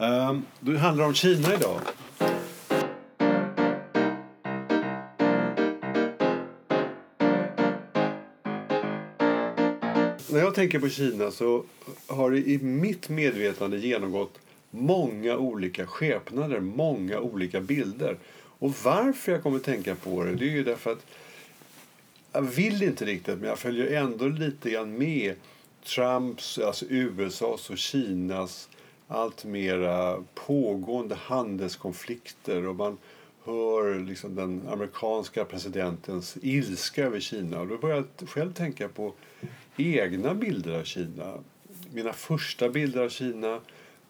Um, 0.00 0.46
det 0.60 0.78
handlar 0.78 1.04
om 1.04 1.14
Kina 1.14 1.54
idag. 1.54 1.80
När 10.28 10.38
jag 10.38 10.54
tänker 10.54 10.78
på 10.78 10.88
Kina 10.88 11.30
så 11.30 11.64
har 12.06 12.30
det 12.30 12.38
i 12.38 12.58
mitt 12.58 13.08
medvetande 13.08 13.78
genomgått 13.78 14.38
många 14.70 15.36
olika 15.36 15.86
skepnader, 15.86 16.60
många 16.60 17.20
olika 17.20 17.60
bilder. 17.60 18.16
Och 18.58 18.74
varför 18.84 19.32
jag 19.32 19.42
kommer 19.42 19.56
att 19.56 19.64
tänka 19.64 19.94
på 19.94 20.24
det, 20.24 20.34
det 20.34 20.44
är 20.44 20.50
ju 20.50 20.64
därför 20.64 20.92
att 20.92 21.06
jag 22.32 22.42
vill 22.42 22.82
inte 22.82 23.04
riktigt, 23.04 23.38
men 23.38 23.48
jag 23.48 23.58
följer 23.58 24.02
ändå 24.02 24.28
lite 24.28 24.70
grann 24.70 24.98
med 24.98 25.34
Trumps, 25.84 26.58
alltså 26.58 26.84
USAs 26.88 27.70
och 27.70 27.78
Kinas 27.78 28.68
allt 29.10 29.44
mera 29.44 30.24
pågående 30.34 31.14
handelskonflikter 31.14 32.66
och 32.66 32.76
man 32.76 32.98
hör 33.44 33.98
liksom 33.98 34.34
den 34.34 34.68
amerikanska 34.68 35.44
presidentens 35.44 36.36
ilska 36.42 37.04
över 37.04 37.20
Kina. 37.20 37.60
Och 37.60 37.66
då 37.66 37.78
börjar 37.78 38.04
jag 38.18 38.28
själv 38.28 38.52
tänka 38.52 38.88
på 38.88 39.12
egna 39.76 40.34
bilder 40.34 40.78
av 40.78 40.84
Kina. 40.84 41.34
Mina 41.92 42.12
första 42.12 42.68
bilder 42.68 43.00
av 43.02 43.08
Kina, 43.08 43.60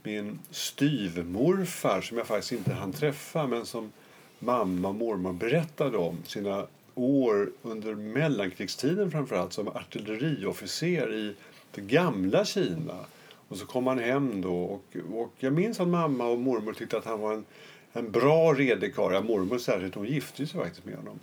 min 0.03 0.39
styvmorfar 0.51 2.01
som 2.01 2.19
jag 2.19 2.27
faktiskt 2.27 2.53
inte 2.53 2.73
hann 2.73 2.93
träffa 2.93 3.47
men 3.47 3.67
som 3.67 3.93
mamma 4.39 4.89
och 4.89 4.95
mormor 4.95 5.33
berättade 5.33 5.97
om 5.97 6.19
sina 6.27 6.67
år 6.95 7.51
under 7.63 7.95
mellankrigstiden 7.95 9.11
framförallt 9.11 9.53
som 9.53 9.69
artilleriofficer 9.69 11.15
i 11.15 11.35
det 11.75 11.81
gamla 11.81 12.45
Kina. 12.45 12.99
Och 13.51 13.57
så 13.57 13.67
kom 13.67 13.87
han 13.87 13.99
hem 13.99 14.41
då 14.41 14.63
och, 14.63 14.97
och 15.13 15.33
jag 15.39 15.53
minns 15.53 15.81
att 15.81 15.89
mamma 15.89 16.27
och 16.27 16.39
mormor 16.39 16.73
tyckte 16.73 16.99
att 16.99 17.05
han 17.05 17.21
var 17.21 17.33
en, 17.33 17.45
en 17.93 18.11
bra 18.11 18.53
redig 18.53 18.95
karl. 18.95 19.15
Ja, 19.15 19.21
mormor 19.21 19.59
särskilt, 19.59 19.95
hon 19.95 20.07
gifte 20.07 20.47
sig 20.47 20.61
faktiskt 20.61 20.85
med 20.85 20.97
honom. 20.97 21.19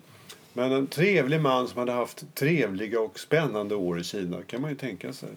Men 0.54 0.72
en 0.72 0.88
trevlig 0.88 1.42
man 1.42 1.68
som 1.68 1.80
hade 1.80 1.92
haft 1.92 2.36
trevliga 2.36 3.02
och 3.02 3.20
spännande 3.20 3.76
år 3.76 4.00
i 4.00 4.04
Kina 4.04 4.42
kan 4.42 4.62
man 4.62 4.70
ju 4.70 4.76
tänka 4.78 5.14
sig. 5.14 5.30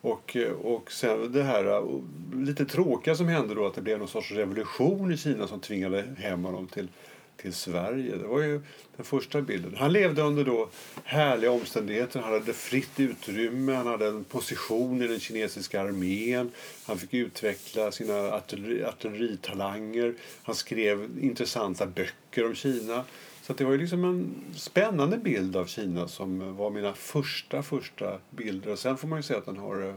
Och, 0.00 0.36
och 0.62 0.92
sen 0.92 1.32
det 1.32 1.42
här 1.42 1.82
lite 2.34 2.64
tråkiga 2.64 3.14
som 3.14 3.28
hände 3.28 3.54
då 3.54 3.66
att 3.66 3.74
det 3.74 3.82
blev 3.82 3.98
någon 3.98 4.08
sorts 4.08 4.32
revolution 4.32 5.12
i 5.12 5.16
Kina 5.16 5.46
som 5.46 5.60
tvingade 5.60 6.04
hem 6.18 6.44
honom 6.44 6.66
till 6.66 6.88
till 7.36 7.54
Sverige. 7.54 8.16
Det 8.16 8.26
var 8.26 8.42
ju 8.42 8.60
den 8.96 9.04
första 9.04 9.42
bilden. 9.42 9.76
Han 9.76 9.92
levde 9.92 10.22
under 10.22 10.44
då 10.44 10.68
härliga 11.04 11.50
omständigheter. 11.50 12.20
Han 12.20 12.32
hade 12.32 12.52
fritt 12.52 13.00
utrymme, 13.00 13.72
han 13.72 13.86
hade 13.86 14.06
en 14.06 14.24
position 14.24 15.02
i 15.02 15.06
den 15.06 15.20
kinesiska 15.20 15.80
armén. 15.80 16.50
Han 16.84 16.98
fick 16.98 17.14
utveckla 17.14 17.92
sina 17.92 18.32
artilleri, 18.32 18.84
artilleritalanger. 18.84 20.14
Han 20.42 20.54
skrev 20.54 21.08
intressanta 21.20 21.86
böcker 21.86 22.46
om 22.46 22.54
Kina. 22.54 23.04
Så 23.42 23.52
det 23.52 23.64
var 23.64 23.72
ju 23.72 23.78
liksom 23.78 24.04
en 24.04 24.34
spännande 24.56 25.16
bild 25.16 25.56
av 25.56 25.66
Kina 25.66 26.08
som 26.08 26.56
var 26.56 26.70
mina 26.70 26.94
första, 26.94 27.62
första 27.62 28.18
bilder. 28.30 28.70
Och 28.70 28.78
sen 28.78 28.96
får 28.96 29.08
man 29.08 29.18
ju 29.18 29.22
säga 29.22 29.38
att 29.38 29.46
den 29.46 29.56
har 29.56 29.88
eh, 29.88 29.94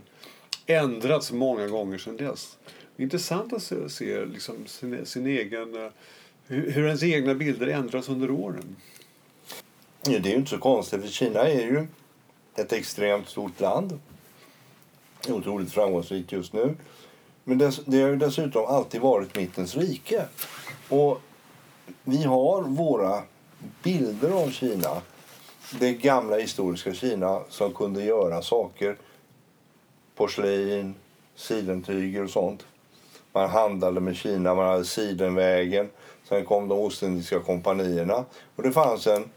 ändrats 0.66 1.32
många 1.32 1.68
gånger 1.68 1.98
sedan 1.98 2.18
dess. 2.18 2.58
Det 2.96 3.02
är 3.02 3.04
intressant 3.04 3.54
att 3.54 3.64
se, 3.64 3.90
se 3.90 4.26
liksom 4.26 4.66
sin, 4.66 5.06
sin 5.06 5.28
egen 5.28 5.76
eh, 5.76 5.92
hur, 6.50 6.72
hur 6.72 6.86
ens 6.86 7.04
egna 7.04 7.36
bilder 7.36 7.68
ändras 7.68 8.10
under 8.10 8.32
åren. 8.32 8.76
Ja, 10.02 10.20
det 10.20 10.30
är 10.30 10.32
ju 10.32 10.38
inte 10.38 10.50
så 10.50 10.58
konstigt, 10.58 11.02
för 11.02 11.08
Kina 11.08 11.40
är 11.40 11.62
ju 11.62 11.88
ett 12.56 12.74
extremt 12.74 13.30
stort 13.30 13.60
land. 13.60 14.00
Otroligt 15.30 15.72
framgångsrikt 15.72 16.32
just 16.32 16.54
nu. 16.54 16.76
Men 17.44 17.58
det, 17.58 17.80
det 17.86 18.02
har 18.02 18.10
ju 18.10 18.16
dessutom 18.16 18.66
alltid 18.66 19.02
varit 19.02 19.36
mittens 19.36 19.76
rike. 19.76 20.26
Och 20.90 21.22
vi 22.04 22.24
har 22.24 22.62
våra 22.62 23.24
bilder 23.84 24.32
av 24.32 24.50
Kina. 24.50 25.02
Det 25.80 25.94
gamla 25.94 26.38
historiska 26.38 26.94
Kina 26.94 27.42
som 27.50 27.74
kunde 27.74 28.04
göra 28.04 28.42
saker. 28.42 28.98
Porslin, 30.16 30.96
sidentyger 31.36 32.24
och 32.24 32.30
sånt. 32.30 32.66
Man 33.34 33.50
handlade 33.50 34.00
med 34.00 34.16
Kina, 34.16 34.56
man 34.56 34.68
hade 34.68 34.86
Sidenvägen. 34.86 35.90
Sen 36.30 36.46
kom 36.46 36.68
de 36.68 36.80
Ostindiska 36.80 37.40
kompanierna. 37.40 38.26
Och 38.56 38.64
det 38.64 38.72
fanns 38.72 39.08
en 39.08 39.30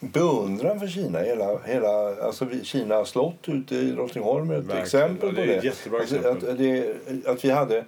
beundran 0.00 0.80
för 0.80 0.86
Kina. 0.86 1.18
Hela, 1.18 1.58
hela, 1.58 2.22
alltså 2.22 2.46
Kina 2.62 3.04
slott 3.04 3.48
ute 3.48 3.74
i 3.74 3.90
Drottningholm 3.90 4.50
är 4.50 4.54
ett 4.54 4.64
Verkligen. 4.64 4.82
exempel 4.82 5.34
på 5.34 5.40
det. 5.40 5.60
det. 5.60 5.98
Alltså, 6.00 6.28
att, 6.28 6.58
det, 6.58 6.96
att 7.26 7.44
vi 7.44 7.50
hade 7.50 7.84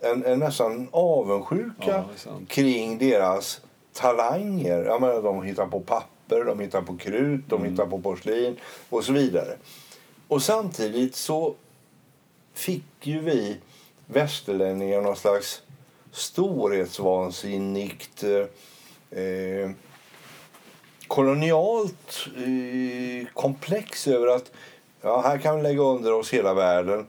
en, 0.00 0.24
en 0.24 0.38
nästan 0.38 0.88
avundsjuka 0.90 2.04
ja, 2.24 2.32
kring 2.48 2.98
deras 2.98 3.60
talanger. 3.92 4.84
Jag 4.84 5.00
menar, 5.00 5.22
de 5.22 5.42
hittar 5.42 5.66
på 5.66 5.80
papper, 5.80 6.44
de 6.44 6.60
hittar 6.60 6.82
på 6.82 6.96
krut, 6.96 7.44
de 7.48 7.60
mm. 7.60 7.70
hittar 7.70 7.86
på 7.86 7.98
porslin 7.98 8.56
och 8.88 9.04
så 9.04 9.12
vidare. 9.12 9.56
Och 10.28 10.42
samtidigt 10.42 11.14
så 11.14 11.54
fick 12.54 12.84
ju 13.00 13.20
vi 13.20 13.56
västerlänningar 14.06 15.00
någon 15.00 15.16
slags 15.16 15.62
storhetsvansinnigt 16.18 18.24
eh, 19.10 19.70
kolonialt 21.06 22.28
eh, 22.36 23.26
komplex 23.34 24.08
över 24.08 24.26
att 24.26 24.52
ja, 25.02 25.20
här 25.20 25.38
kan 25.38 25.56
vi 25.56 25.62
lägga 25.62 25.82
under 25.82 26.12
oss 26.12 26.30
hela 26.30 26.54
världen. 26.54 27.06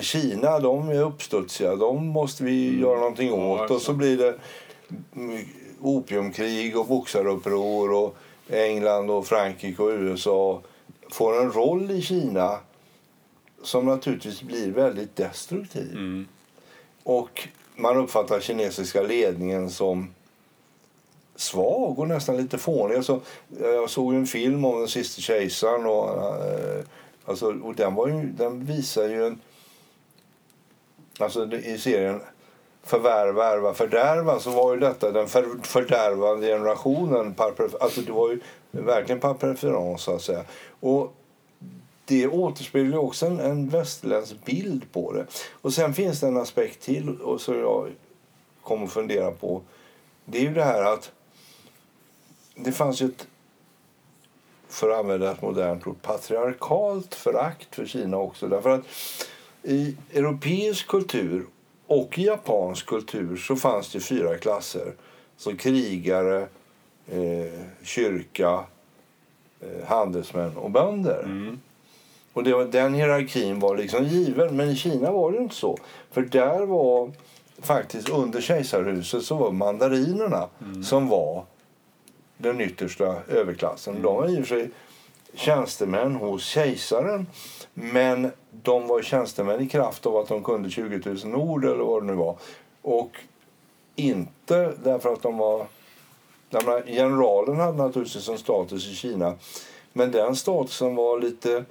Kina 0.00 0.58
de 0.58 0.88
är 0.88 1.02
uppstudsiga, 1.02 1.76
de 1.76 2.06
måste 2.06 2.44
vi 2.44 2.68
mm. 2.68 2.80
göra 2.80 2.98
någonting 2.98 3.32
åt. 3.32 3.70
Ja, 3.70 3.74
och 3.74 3.82
så 3.82 3.92
blir 3.92 4.18
det 4.18 4.34
opiumkrig 5.80 6.78
och 6.78 6.86
boxaruppror 6.86 7.92
och 7.92 8.16
England 8.48 9.10
och 9.10 9.26
Frankrike 9.26 9.82
och 9.82 9.90
USA 9.90 10.60
får 11.10 11.42
en 11.42 11.52
roll 11.52 11.90
i 11.90 12.02
Kina 12.02 12.58
som 13.62 13.86
naturligtvis 13.86 14.42
blir 14.42 14.70
väldigt 14.70 15.16
destruktiv. 15.16 15.92
Mm. 15.92 16.26
Och 17.02 17.48
man 17.76 17.96
uppfattar 17.96 18.40
kinesiska 18.40 19.02
ledningen 19.02 19.70
som 19.70 20.14
svag 21.36 21.98
och 21.98 22.08
nästan 22.08 22.36
lite 22.36 22.58
fånig. 22.58 22.96
Alltså, 22.96 23.20
jag 23.60 23.90
såg 23.90 24.14
en 24.14 24.26
film 24.26 24.64
om 24.64 24.78
den 24.78 24.88
sista 24.88 25.20
kejsaren 25.20 25.86
och, 25.86 26.08
eh, 26.46 26.84
alltså, 27.24 27.46
och 27.62 27.74
den, 27.74 27.94
var 27.94 28.08
ju, 28.08 28.22
den 28.22 28.64
visar 28.64 29.08
ju 29.08 29.26
en... 29.26 29.40
Alltså 31.18 31.52
i 31.52 31.78
serien 31.78 32.20
Förvärva, 32.84 33.46
ärva, 33.46 33.74
fördärva 33.74 34.38
så 34.38 34.50
var 34.50 34.74
ju 34.74 34.80
detta 34.80 35.10
den 35.10 35.28
för, 35.28 35.46
fördärvande 35.62 36.46
generationen. 36.46 37.34
Alltså 37.80 38.00
det 38.00 38.12
var 38.12 38.30
ju 38.30 38.40
verkligen 38.70 39.20
par 39.20 39.34
preferens 39.34 40.02
så 40.02 40.14
att 40.14 40.22
säga. 40.22 40.44
Och 40.80 41.14
det 42.12 42.28
återspeglar 42.28 42.98
också 42.98 43.26
en, 43.26 43.40
en 43.40 43.68
västerländsk 43.68 44.44
bild 44.44 44.92
på 44.92 45.12
det. 45.12 45.26
Och 45.50 45.74
sen 45.74 45.94
finns 45.94 46.20
det 46.20 46.26
en 46.26 46.36
aspekt 46.36 46.82
till 46.82 47.20
och 47.20 47.40
som 47.40 47.58
jag 47.58 47.90
kommer 48.62 48.84
att 48.86 48.92
fundera 48.92 49.30
på. 49.30 49.62
Det 50.24 50.38
är 50.38 50.42
ju 50.42 50.54
det 50.54 50.64
här 50.64 50.82
att 50.82 51.12
det 52.54 52.72
fanns 52.72 53.02
ju 53.02 53.06
ett 53.06 53.26
för 54.68 54.90
att 54.90 54.98
använda 54.98 55.32
ett 55.32 55.42
modernt 55.42 55.86
ord, 55.86 56.02
patriarkalt 56.02 57.14
förakt 57.14 57.74
för 57.74 57.86
Kina 57.86 58.16
också. 58.16 58.48
Därför 58.48 58.70
att 58.70 58.84
i 59.62 59.96
europeisk 60.12 60.86
kultur 60.86 61.46
och 61.86 62.18
i 62.18 62.24
japansk 62.24 62.86
kultur 62.86 63.36
så 63.36 63.56
fanns 63.56 63.92
det 63.92 64.00
fyra 64.00 64.38
klasser. 64.38 64.94
Så 65.36 65.56
krigare, 65.56 66.48
eh, 67.06 67.60
kyrka, 67.82 68.64
eh, 69.60 69.86
handelsmän 69.86 70.56
och 70.56 70.70
bönder. 70.70 71.22
Mm. 71.22 71.60
Och 72.32 72.44
det 72.44 72.54
var, 72.54 72.64
den 72.64 72.94
hierarkin 72.94 73.60
var 73.60 73.76
liksom 73.76 74.04
given. 74.04 74.56
Men 74.56 74.68
i 74.70 74.76
Kina 74.76 75.12
var 75.12 75.32
det 75.32 75.38
inte 75.38 75.54
så. 75.54 75.78
För 76.10 76.22
där 76.22 76.66
var 76.66 77.12
faktiskt 77.60 78.08
under 78.08 78.40
kejsarhuset 78.40 79.22
så 79.22 79.34
var 79.36 79.50
mandarinerna 79.50 80.48
mm. 80.60 80.84
som 80.84 81.08
var 81.08 81.44
den 82.36 82.60
yttersta 82.60 83.16
överklassen. 83.28 83.92
Mm. 83.92 84.02
De 84.02 84.16
var 84.16 84.28
i 84.28 84.42
och 84.42 84.46
för 84.46 84.56
sig 84.56 84.70
tjänstemän 85.34 86.14
hos 86.14 86.44
kejsaren. 86.44 87.26
Men 87.74 88.32
de 88.50 88.86
var 88.86 89.02
tjänstemän 89.02 89.60
i 89.60 89.68
kraft 89.68 90.06
av 90.06 90.16
att 90.16 90.28
de 90.28 90.44
kunde 90.44 90.70
20 90.70 91.10
000 91.24 91.34
ord 91.34 91.64
eller 91.64 91.84
vad 91.84 92.02
det 92.02 92.06
nu 92.06 92.14
var. 92.14 92.36
Och 92.82 93.10
inte 93.96 94.74
därför 94.84 95.12
att 95.12 95.22
de 95.22 95.36
var... 95.38 95.66
Generalen 96.86 97.56
hade 97.56 97.78
naturligtvis 97.78 98.28
en 98.28 98.38
status 98.38 98.88
i 98.88 98.94
Kina. 98.94 99.34
Men 99.92 100.10
den 100.10 100.36
statusen 100.36 100.94
var 100.94 101.18
lite 101.20 101.64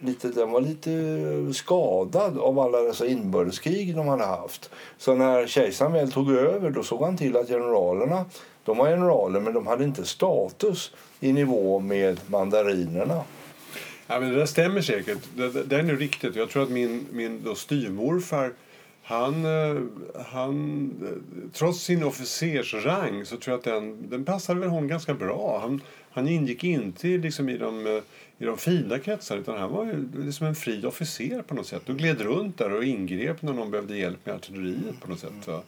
lite, 0.00 0.28
den 0.28 0.50
var 0.50 0.60
lite 0.60 1.54
skadad 1.54 2.38
av 2.38 2.58
alla 2.58 2.80
dessa 2.80 3.06
inbördeskrig 3.06 3.96
de 3.96 4.08
hade 4.08 4.24
haft. 4.24 4.70
Så 4.98 5.14
när 5.14 5.46
kejsaren 5.46 5.92
väl 5.92 6.12
tog 6.12 6.32
över 6.32 6.70
då 6.70 6.82
såg 6.82 7.02
han 7.02 7.16
till 7.16 7.36
att 7.36 7.48
generalerna, 7.48 8.24
de 8.64 8.78
var 8.78 8.88
generaler 8.88 9.40
men 9.40 9.54
de 9.54 9.66
hade 9.66 9.84
inte 9.84 10.04
status 10.04 10.92
i 11.20 11.32
nivå 11.32 11.78
med 11.78 12.20
mandarinerna. 12.26 13.22
Ja, 14.06 14.20
men 14.20 14.30
det 14.30 14.38
där 14.38 14.46
stämmer 14.46 14.80
säkert. 14.80 15.18
Det, 15.36 15.48
det, 15.48 15.62
det 15.62 15.76
är 15.76 15.82
riktigt. 15.82 16.36
Jag 16.36 16.50
tror 16.50 16.62
att 16.62 16.70
min, 16.70 17.06
min 17.12 17.42
då 17.44 17.54
styvmorfar 17.54 18.52
han, 19.10 19.44
eh, 19.44 19.82
han, 20.26 20.90
eh, 21.02 21.48
trots 21.52 21.78
sin 21.78 22.04
officersrang 22.04 23.24
så 23.24 23.36
tror 23.36 23.52
jag 23.52 23.58
att 23.58 23.64
den, 23.64 24.10
den 24.10 24.24
passade 24.24 24.60
väl 24.60 24.68
hon 24.68 24.88
ganska 24.88 25.14
bra. 25.14 25.58
Han, 25.62 25.80
han 26.10 26.28
ingick 26.28 26.64
inte 26.64 27.06
liksom 27.06 27.48
i, 27.48 27.58
de, 27.58 27.86
eh, 27.86 28.02
i 28.38 28.44
de 28.44 28.58
fina 28.58 28.98
kretsarna 28.98 29.40
utan 29.40 29.58
han 29.58 29.70
var 29.70 30.06
liksom 30.24 30.46
en 30.46 30.54
fri 30.54 30.86
officer 30.86 31.42
på 31.42 31.54
något 31.54 31.66
sätt 31.66 31.88
och 31.88 31.98
gled 31.98 32.20
runt 32.20 32.58
där 32.58 32.72
och 32.72 32.84
ingrep 32.84 33.42
när 33.42 33.52
någon 33.52 33.70
behövde 33.70 33.96
hjälp 33.96 34.26
med 34.26 34.34
artilleriet 34.34 35.00
på 35.00 35.10
något 35.10 35.20
sätt. 35.20 35.46
Va? 35.46 35.62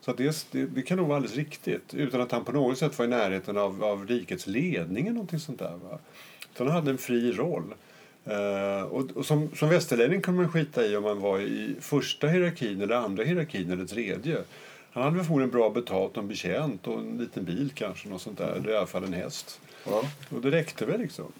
Så 0.00 0.12
det, 0.12 0.46
det, 0.50 0.66
det, 0.66 0.82
kan 0.82 0.96
nog 0.96 1.06
vara 1.06 1.16
alldeles 1.16 1.36
riktigt 1.36 1.94
utan 1.94 2.20
att 2.20 2.32
han 2.32 2.44
på 2.44 2.52
något 2.52 2.78
sätt 2.78 2.98
var 2.98 3.06
i 3.06 3.08
närheten 3.08 3.56
av, 3.56 3.84
av 3.84 4.06
rikets 4.06 4.46
ledning 4.46 5.06
eller 5.06 5.14
någonting 5.14 5.38
sånt 5.38 5.58
där. 5.58 5.76
Va? 5.90 5.98
Utan 6.54 6.66
han 6.66 6.76
hade 6.76 6.90
en 6.90 6.98
fri 6.98 7.32
roll. 7.32 7.74
Uh, 8.28 8.82
och, 8.82 9.10
och, 9.16 9.26
som, 9.26 9.50
som 9.56 9.68
västerlänning 9.68 10.20
kunde 10.20 10.42
man 10.42 10.52
skita 10.52 10.86
i 10.86 10.96
om 10.96 11.02
man 11.02 11.20
var 11.20 11.40
i 11.40 11.74
första 11.80 12.26
hierarkin 12.26 12.80
eller 12.80 12.94
andra 12.94 13.24
hierarkin 13.24 13.72
eller 13.72 13.84
tredje. 13.84 14.38
Han 14.90 15.02
hade 15.02 15.24
förmodligen 15.24 15.50
bra 15.50 15.70
betalt 15.70 16.16
och 16.16 16.22
en 16.22 16.28
betjänt 16.28 16.86
och 16.86 16.98
en 16.98 17.18
liten 17.18 17.44
bil 17.44 17.70
kanske. 17.74 18.08
Något 18.08 18.22
sånt 18.22 18.38
där. 18.38 18.52
Eller 18.52 18.70
i 18.70 18.76
alla 18.76 18.86
fall 18.86 19.04
en 19.04 19.12
häst. 19.12 19.60
Ja. 19.84 20.02
Och 20.34 20.40
det 20.40 20.50
räckte 20.50 20.86
väl 20.86 21.00
liksom. 21.00 21.32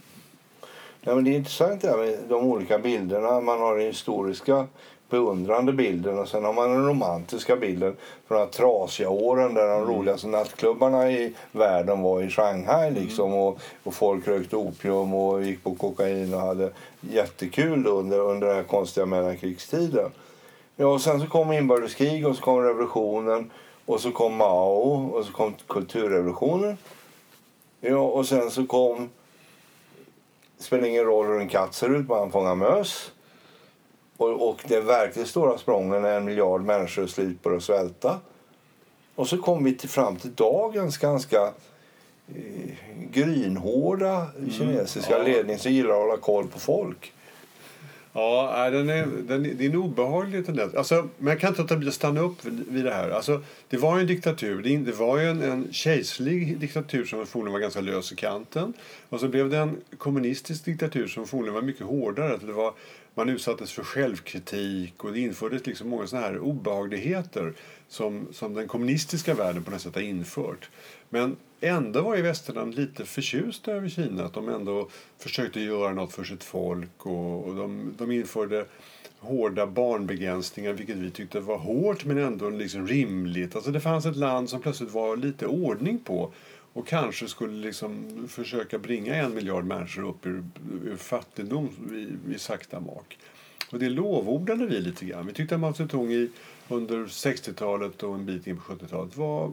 Ja, 1.00 1.14
men 1.14 1.24
det 1.24 1.30
är 1.30 1.36
intressant 1.36 1.82
det 1.82 1.96
med 1.96 2.18
de 2.28 2.44
olika 2.44 2.78
bilderna. 2.78 3.40
Man 3.40 3.60
har 3.60 3.76
den 3.76 3.86
historiska 3.86 4.66
beundrande 5.10 5.72
bilden 5.72 6.18
och 6.18 6.28
sen 6.28 6.44
har 6.44 6.52
man 6.52 6.70
den 6.70 6.86
romantiska 6.86 7.56
bilden 7.56 7.96
från 8.28 8.38
de 8.38 8.46
trasiga 8.46 9.08
åren 9.08 9.54
där 9.54 9.68
de 9.68 9.82
mm. 9.82 9.94
roligaste 9.94 10.26
nattklubbarna 10.26 11.10
i 11.10 11.34
världen 11.52 12.02
var 12.02 12.22
i 12.22 12.30
Shanghai 12.30 12.88
mm. 12.88 13.02
liksom 13.02 13.26
mm. 13.26 13.38
och, 13.38 13.60
och 13.82 13.94
folk 13.94 14.28
rökte 14.28 14.56
opium 14.56 15.14
och 15.14 15.42
gick 15.42 15.64
på 15.64 15.74
kokain 15.74 16.34
och 16.34 16.40
hade 16.40 16.70
jättekul 17.00 17.86
under, 17.86 18.18
under 18.18 18.46
den 18.46 18.56
här 18.56 18.62
konstiga 18.62 19.06
mellankrigstiden. 19.06 20.10
Ja, 20.76 20.86
och 20.86 21.00
sen 21.00 21.20
så 21.20 21.26
kom 21.26 21.52
inbördeskrig 21.52 22.26
och 22.26 22.36
så 22.36 22.42
kom 22.42 22.62
revolutionen 22.62 23.50
och 23.86 24.00
så 24.00 24.10
kom 24.10 24.36
Mao 24.36 25.10
och 25.14 25.24
så 25.24 25.32
kom 25.32 25.54
kulturrevolutionen. 25.68 26.76
Ja, 27.80 27.98
och 27.98 28.26
sen 28.26 28.50
så 28.50 28.66
kom 28.66 29.10
det 30.58 30.64
spelar 30.64 30.88
ingen 30.88 31.04
roll 31.04 31.26
hur 31.26 31.40
en 31.40 31.48
katt 31.48 31.74
ser 31.74 31.96
ut, 31.96 32.08
han 32.08 32.30
fångar 32.30 32.54
möss. 32.54 33.12
Och, 34.16 34.48
och 34.48 34.64
det 34.68 34.80
verkligt 34.80 35.28
stora 35.28 35.58
sprången 35.58 36.04
är 36.04 36.16
en 36.16 36.24
miljard 36.24 36.60
människor 36.60 37.34
på 37.42 37.50
att 37.50 37.62
svälta. 37.62 38.20
Och 39.14 39.28
så 39.28 39.38
kom 39.38 39.64
vi 39.64 39.74
till, 39.74 39.88
fram 39.88 40.16
till 40.16 40.34
dagens 40.34 40.98
ganska 40.98 41.52
eh, 42.28 42.70
grynhårda 43.10 44.26
mm. 44.38 44.50
kinesiska 44.50 45.16
mm. 45.16 45.28
ja. 45.28 45.36
ledning 45.36 45.58
som 45.58 45.72
gillar 45.72 45.90
att 45.90 45.96
hålla 45.96 46.16
koll 46.16 46.46
på 46.46 46.58
folk. 46.58 47.12
Ja, 48.12 48.70
den 48.70 48.88
är, 48.88 49.06
den, 49.06 49.42
det 49.42 49.64
är 49.64 49.70
en 49.70 49.76
obehaglig 49.76 50.46
tendens. 50.46 50.74
Alltså, 50.74 51.08
men 51.18 51.30
jag 51.30 51.40
kan 51.40 51.48
inte 51.48 51.62
låta 51.62 51.76
bli 51.76 51.88
att 51.88 51.94
stanna 51.94 52.20
upp 52.20 52.44
vid 52.44 52.84
det 52.84 52.94
här. 52.94 53.10
Alltså, 53.10 53.42
det 53.68 53.76
var 53.76 53.96
ju 53.96 54.00
en 54.00 54.06
diktatur. 54.06 54.62
Det, 54.62 54.76
det 54.76 54.92
var 54.92 55.18
ju 55.18 55.30
en, 55.30 55.42
en 55.42 55.72
kejserlig 55.72 56.58
diktatur 56.58 57.04
som 57.04 57.26
förmodligen 57.26 57.52
var 57.52 57.60
ganska 57.60 57.80
lös 57.80 58.12
i 58.12 58.16
kanten. 58.16 58.72
Och 59.08 59.20
så 59.20 59.28
blev 59.28 59.50
det 59.50 59.58
en 59.58 59.76
kommunistisk 59.98 60.64
diktatur 60.64 61.08
som 61.08 61.26
förmodligen 61.26 61.54
var 61.54 61.62
mycket 61.62 61.86
hårdare. 61.86 62.36
Det 62.46 62.52
var, 62.52 62.74
man 63.14 63.28
utsattes 63.28 63.72
för 63.72 63.84
självkritik 63.84 65.04
och 65.04 65.12
det 65.12 65.20
infördes 65.20 65.66
liksom 65.66 65.88
många 65.88 66.06
såna 66.06 66.22
här 66.22 66.38
obehagligheter 66.38 67.52
som, 67.88 68.28
som 68.32 68.54
den 68.54 68.68
kommunistiska 68.68 69.34
världen 69.34 69.64
på 69.64 69.70
något 69.70 69.80
sätt 69.80 69.94
har 69.94 70.02
infört. 70.02 70.70
Men 71.08 71.36
ändå 71.60 72.02
var 72.02 72.16
ju 72.16 72.22
västerland 72.22 72.74
lite 72.74 73.04
förtjusta 73.04 73.72
över 73.72 73.88
Kina. 73.88 74.24
Att 74.24 74.34
de 74.34 74.48
ändå 74.48 74.88
försökte 75.18 75.60
göra 75.60 75.94
något 75.94 76.12
för 76.12 76.24
sitt 76.24 76.44
folk. 76.44 77.06
Och, 77.06 77.44
och 77.44 77.54
de, 77.54 77.94
de 77.98 78.12
införde 78.12 78.66
hårda 79.18 79.66
barnbegränsningar 79.66 80.72
vilket 80.72 80.96
vi 80.96 81.10
tyckte 81.10 81.40
var 81.40 81.58
hårt 81.58 82.04
men 82.04 82.18
ändå 82.18 82.50
liksom 82.50 82.86
rimligt. 82.86 83.56
Alltså 83.56 83.70
det 83.70 83.80
fanns 83.80 84.06
ett 84.06 84.16
land 84.16 84.50
som 84.50 84.60
plötsligt 84.60 84.90
var 84.90 85.16
lite 85.16 85.46
ordning 85.46 85.98
på 85.98 86.32
och 86.72 86.86
kanske 86.86 87.28
skulle 87.28 87.66
liksom 87.66 88.04
försöka 88.28 88.78
bringa 88.78 89.14
en 89.14 89.34
miljard 89.34 89.64
människor 89.64 90.08
upp 90.08 90.26
ur, 90.26 90.44
ur 90.84 90.96
fattigdom 90.96 91.68
i, 91.92 92.34
i 92.34 92.38
sakta 92.38 92.80
mak. 92.80 93.18
Och 93.70 93.78
det 93.78 93.88
lovordade 93.88 94.66
vi 94.66 94.80
lite 94.80 95.04
grann. 95.04 95.26
Vi 95.26 95.32
tyckte 95.32 95.54
att 95.54 95.60
Mao 95.60 95.74
Zedong 95.74 96.12
i, 96.12 96.30
under 96.68 97.04
60-talet 97.04 98.02
och 98.02 98.14
en 98.14 98.26
bit 98.26 98.46
in 98.46 98.56
på 98.56 98.62
70-talet 98.72 99.16
var... 99.16 99.52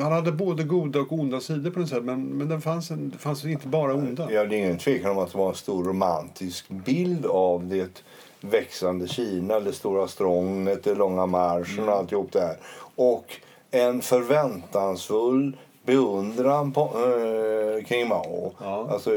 Han 0.00 0.12
hade 0.12 0.32
både 0.32 0.62
goda 0.62 1.00
och 1.00 1.12
onda 1.12 1.40
sidor 1.40 1.70
på 1.70 1.80
något 1.80 1.88
sätt, 1.88 2.04
men, 2.04 2.24
men 2.24 2.48
den 2.48 2.60
fanns 2.60 2.90
en, 2.90 3.10
det 3.10 3.18
fanns 3.18 3.44
inte 3.44 3.68
bara 3.68 3.94
onda. 3.94 4.32
Ja, 4.32 4.44
det 4.44 4.56
är 4.56 4.58
ingen 4.58 4.78
tvekan 4.78 5.10
om 5.10 5.18
att 5.18 5.32
det 5.32 5.38
var 5.38 5.48
en 5.48 5.54
stor 5.54 5.84
romantisk 5.84 6.68
bild 6.68 7.26
av 7.26 7.66
det 7.66 8.02
växande 8.40 9.08
Kina, 9.08 9.60
det 9.60 9.72
stora 9.72 10.08
strånget, 10.08 10.84
det 10.84 10.94
långa 10.94 11.26
marschen 11.26 11.78
och 11.78 11.84
mm. 11.84 11.98
alltihop 11.98 12.32
det 12.32 12.40
här. 12.40 12.56
Och 12.96 13.36
en 13.70 14.02
förväntansfull 14.02 15.56
beundran 15.84 16.72
på, 16.72 16.80
äh, 16.82 17.84
kring 17.84 18.08
Mao. 18.08 18.52
Ja. 18.60 18.88
Alltså, 18.90 19.10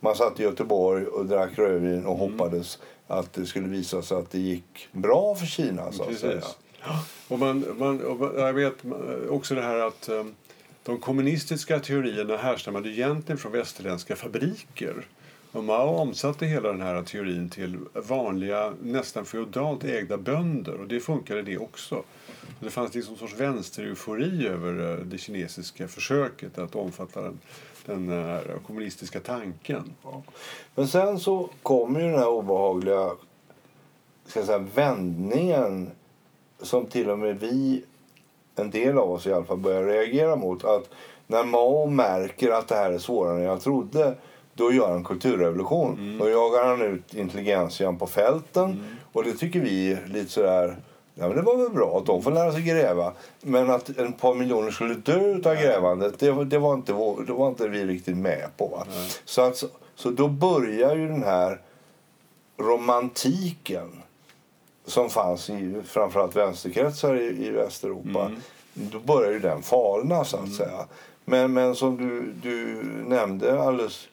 man 0.00 0.14
satt 0.14 0.40
i 0.40 0.42
Göteborg 0.42 1.06
och 1.06 1.26
drack 1.26 1.58
rödvin 1.58 2.06
och 2.06 2.18
mm. 2.18 2.32
hoppades 2.32 2.78
att 3.06 3.32
det 3.32 3.46
skulle 3.46 3.68
visa 3.68 4.02
sig 4.02 4.16
att 4.18 4.30
det 4.30 4.38
gick 4.38 4.88
bra 4.92 5.34
för 5.34 5.46
Kina. 5.46 5.92
Så 5.92 6.02
att 6.02 6.18
säga. 6.18 6.42
Och 7.28 7.38
man, 7.38 7.64
man, 7.78 8.00
och 8.00 8.40
jag 8.40 8.52
vet 8.52 8.74
också 9.30 9.54
det 9.54 9.62
här 9.62 9.78
att 9.78 10.08
eh, 10.08 10.24
de 10.82 10.98
kommunistiska 10.98 11.80
teorierna 11.80 12.36
härstammade 12.36 12.88
egentligen 12.88 13.38
från 13.38 13.52
västerländska 13.52 14.16
fabriker. 14.16 15.06
Och 15.52 15.64
Mao 15.64 15.88
omsatte 15.88 16.46
hela 16.46 16.72
den 16.72 16.80
här 16.80 17.02
teorin 17.02 17.50
till 17.50 17.78
vanliga, 17.92 18.72
nästan 18.82 19.24
feodalt 19.24 19.84
ägda 19.84 20.16
bönder. 20.16 20.80
Och 20.80 20.88
det 20.88 21.00
funkade 21.00 21.42
det 21.42 21.58
också. 21.58 22.02
Det 22.60 22.70
fanns 22.70 22.94
liksom 22.94 23.14
en 23.14 23.18
sorts 23.18 23.34
vänstereufori 23.34 24.46
över 24.46 24.92
eh, 24.92 24.98
det 24.98 25.18
kinesiska 25.18 25.88
försöket 25.88 26.58
att 26.58 26.74
omfatta 26.74 27.22
den, 27.22 27.40
den 27.86 28.08
här 28.08 28.58
kommunistiska 28.66 29.20
tanken. 29.20 29.94
Men 30.74 30.88
sen 30.88 31.20
så 31.20 31.50
kom 31.62 31.96
ju 31.96 32.02
den 32.02 32.18
här 32.18 32.28
obehagliga 32.28 33.10
ska 34.26 34.40
jag 34.40 34.46
säga, 34.46 34.66
vändningen 34.74 35.90
som 36.62 36.86
till 36.86 37.10
och 37.10 37.18
med 37.18 37.40
vi, 37.40 37.84
en 38.56 38.70
del 38.70 38.98
av 38.98 39.10
oss 39.10 39.26
i 39.26 39.32
alla 39.32 39.44
fall, 39.44 39.58
börjar 39.58 39.82
reagera 39.82 40.36
mot. 40.36 40.64
Att 40.64 40.88
när 41.26 41.44
Mao 41.44 41.86
märker 41.86 42.50
att 42.50 42.68
det 42.68 42.74
här 42.74 42.92
är 42.92 42.98
svårare 42.98 43.36
än 43.36 43.42
jag 43.42 43.60
trodde 43.60 44.14
då 44.54 44.72
gör 44.72 44.90
han 44.90 45.04
kulturrevolution. 45.04 45.98
Mm. 45.98 46.18
Då 46.18 46.28
jagar 46.28 46.64
han 46.64 46.82
ut 46.82 47.14
intelligentian 47.14 47.98
på 47.98 48.06
fälten. 48.06 48.64
Mm. 48.64 48.84
Och 49.12 49.24
det 49.24 49.32
tycker 49.32 49.60
vi 49.60 49.98
lite 50.06 50.30
sådär 50.30 50.76
Ja, 51.18 51.26
men 51.28 51.36
det 51.36 51.42
var 51.42 51.56
väl 51.56 51.70
bra 51.70 51.98
att 51.98 52.06
de 52.06 52.22
får 52.22 52.30
lära 52.30 52.52
sig 52.52 52.62
gräva. 52.62 53.12
Men 53.40 53.70
att 53.70 53.98
en 53.98 54.12
par 54.12 54.34
miljoner 54.34 54.70
skulle 54.70 54.94
dö 54.94 55.34
av 55.34 55.54
grävandet, 55.54 56.18
det, 56.18 56.44
det, 56.44 56.58
var, 56.58 56.74
inte, 56.74 56.92
det 57.26 57.32
var 57.32 57.48
inte 57.48 57.68
vi 57.68 57.84
riktigt 57.84 58.16
med 58.16 58.48
på. 58.56 58.66
Va? 58.66 58.86
Så, 59.24 59.42
att, 59.42 59.64
så 59.94 60.10
då 60.10 60.28
börjar 60.28 60.96
ju 60.96 61.08
den 61.08 61.22
här 61.22 61.60
romantiken 62.56 64.02
som 64.86 65.10
fanns 65.10 65.50
i 65.50 65.74
framförallt 65.84 66.36
vänsterkretsar 66.36 67.14
i, 67.14 67.46
i 67.46 67.50
Västeuropa. 67.50 68.24
Mm. 68.24 68.40
Då 68.74 68.98
börjar 68.98 69.32
ju 69.32 69.38
den 69.38 69.62
falna, 69.62 70.24
så 70.24 70.36
att 70.36 70.42
mm. 70.42 70.54
säga. 70.54 70.86
Men, 71.24 71.52
men 71.52 71.74
som 71.74 71.96
du, 71.96 72.32
du 72.42 72.82
nämnde 73.08 73.62
alldeles 73.62 74.08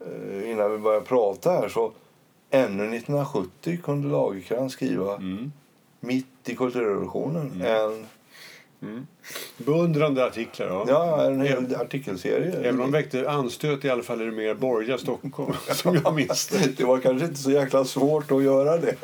eh, 0.00 0.50
innan 0.50 0.72
vi 0.72 0.78
började 0.78 1.06
prata 1.06 1.50
här 1.50 1.68
så 1.68 1.92
ännu 2.50 2.96
1970 2.96 3.78
kunde 3.82 4.08
Lagercrantz 4.08 4.74
skriva 4.74 5.14
mm 5.14 5.52
mitt 6.02 6.48
i 6.48 6.56
kulturrevolutionen. 6.56 7.52
Mm. 7.54 7.66
En, 7.66 8.06
mm. 8.82 9.06
Beundrande 9.56 10.26
artiklar. 10.26 10.68
Ja, 10.68 10.84
ja 10.88 11.24
en 11.24 11.40
hel 11.40 11.76
artikelserie. 11.76 12.52
Även 12.52 12.70
om 12.70 12.80
de 12.80 12.90
väckte 12.90 13.30
anstöt 13.30 13.84
i 13.84 13.90
alla 13.90 14.02
fall 14.02 14.22
i 14.22 14.24
det 14.24 14.30
mer 14.30 14.54
borgerliga 14.54 14.98
Stockholm. 14.98 15.54
som 15.72 16.00
jag 16.04 16.14
minns 16.14 16.48
det. 16.48 16.76
det 16.76 16.84
var 16.84 16.98
kanske 16.98 17.26
inte 17.26 17.38
så 17.40 17.50
jäkla 17.50 17.84
svårt 17.84 18.30
att 18.30 18.42
göra 18.42 18.78
det. 18.78 18.96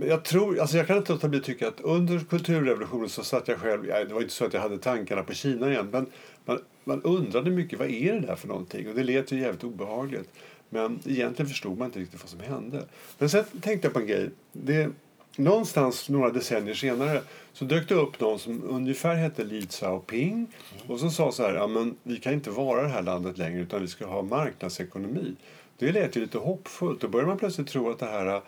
jag, 0.00 0.24
tror, 0.24 0.60
alltså 0.60 0.76
jag 0.76 0.86
kan 0.86 0.96
inte 0.96 1.12
låta 1.12 1.28
bli 1.28 1.38
att 1.38 1.44
tycka 1.44 1.68
att 1.68 1.80
under 1.80 2.18
kulturrevolutionen 2.18 3.08
så 3.08 3.24
satt 3.24 3.48
jag 3.48 3.58
själv, 3.58 3.86
ja, 3.86 4.04
det 4.04 4.14
var 4.14 4.20
inte 4.20 4.34
så 4.34 4.44
att 4.44 4.52
jag 4.52 4.60
hade 4.60 4.78
tankarna 4.78 5.22
på 5.22 5.34
Kina 5.34 5.70
igen, 5.70 5.88
men 5.92 6.06
man, 6.44 6.58
man 6.84 7.02
undrade 7.02 7.50
mycket 7.50 7.78
vad 7.78 7.88
är 7.88 8.12
det 8.12 8.20
där 8.20 8.36
för 8.36 8.48
någonting 8.48 8.88
och 8.88 8.94
det 8.94 9.02
lät 9.02 9.32
ju 9.32 9.40
jävligt 9.40 9.64
obehagligt. 9.64 10.30
Men 10.68 10.98
egentligen 11.04 11.48
förstod 11.48 11.78
man 11.78 11.86
inte 11.86 11.98
riktigt 11.98 12.20
vad 12.20 12.30
som 12.30 12.40
hände. 12.40 12.84
Men 13.18 13.28
sen 13.28 13.44
tänkte 13.60 13.86
jag 13.86 13.92
på 13.92 14.00
en 14.00 14.06
grej. 14.06 14.30
Det, 14.52 14.90
någonstans 15.38 16.08
några 16.08 16.30
decennier 16.30 16.74
senare 16.74 17.22
så 17.52 17.64
dök 17.64 17.88
det 17.88 17.94
upp 17.94 18.20
någon 18.20 18.38
som 18.38 18.62
ungefär 18.68 19.14
hette 19.14 19.44
Li 19.44 19.66
Xiaoping 19.66 20.46
och 20.86 21.00
som 21.00 21.10
sa 21.10 21.32
så 21.32 21.42
här, 21.42 21.54
ja, 21.54 21.66
men 21.66 21.96
vi 22.02 22.16
kan 22.16 22.32
inte 22.32 22.50
vara 22.50 22.82
det 22.82 22.88
här 22.88 23.02
landet 23.02 23.38
längre 23.38 23.60
utan 23.60 23.80
vi 23.80 23.88
ska 23.88 24.06
ha 24.06 24.22
marknadsekonomi. 24.22 25.34
Det 25.78 25.92
lät 25.92 26.16
ju 26.16 26.20
lite 26.20 26.38
hoppfullt. 26.38 27.00
Då 27.00 27.08
började 27.08 27.28
man 27.28 27.38
plötsligt 27.38 27.68
tro 27.68 27.90
att 27.90 27.98
det 27.98 28.06
här 28.06 28.40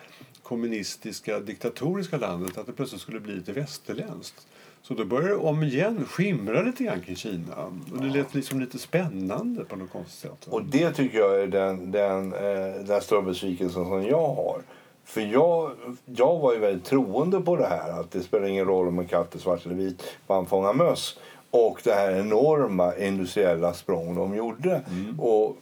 kommunistiska, 0.43 1.41
diktatoriska 1.41 2.17
landet 2.17 2.59
att 2.59 2.67
det 2.67 2.73
plötsligt 2.73 3.01
skulle 3.01 3.21
bli 3.21 3.35
lite 3.35 3.53
västerländskt. 3.53 4.47
Så 4.83 4.95
då 4.95 5.05
började 5.05 5.29
det 5.29 5.37
om 5.37 5.63
igen 5.63 6.05
skimra 6.05 6.63
lite 6.63 6.85
grann 6.85 7.01
kring 7.01 7.17
Kina. 7.17 7.57
Och 7.93 8.03
det 8.03 8.09
lät 8.09 8.35
liksom 8.35 8.61
lite 8.61 8.79
spännande 8.79 9.65
på 9.65 9.77
något 9.77 9.91
konstigt 9.91 10.21
sätt. 10.21 10.49
Och 10.49 10.65
det 10.65 10.91
tycker 10.91 11.19
jag 11.19 11.41
är 11.43 11.47
den, 11.47 11.91
den, 11.91 12.33
eh, 12.33 12.85
den 12.85 13.01
stora 13.01 13.23
besvikelsen 13.23 13.85
som 13.85 14.07
jag 14.07 14.29
har. 14.29 14.63
För 15.09 15.21
jag, 15.21 15.71
jag 16.05 16.39
var 16.39 16.53
ju 16.53 16.59
väldigt 16.59 16.85
troende 16.85 17.41
på 17.41 17.57
det 17.57 17.67
här. 17.67 18.01
Att 18.01 18.11
det 18.11 18.21
spelar 18.23 18.47
ingen 18.47 18.67
roll 18.67 18.89
om 18.89 18.99
en 18.99 19.07
katt 19.07 19.35
är 19.35 19.39
svart 19.39 19.67
eller 19.67 19.75
vit, 19.75 20.03
man 20.27 20.47
fångar 20.47 20.73
möss. 20.73 21.19
Och 21.51 21.81
det 21.85 21.93
här 21.93 22.13
enorma 22.13 22.97
industriella 22.97 23.75
språng 23.75 24.15
de 24.15 24.37
gjorde. 24.37 24.83
Och 25.19 25.57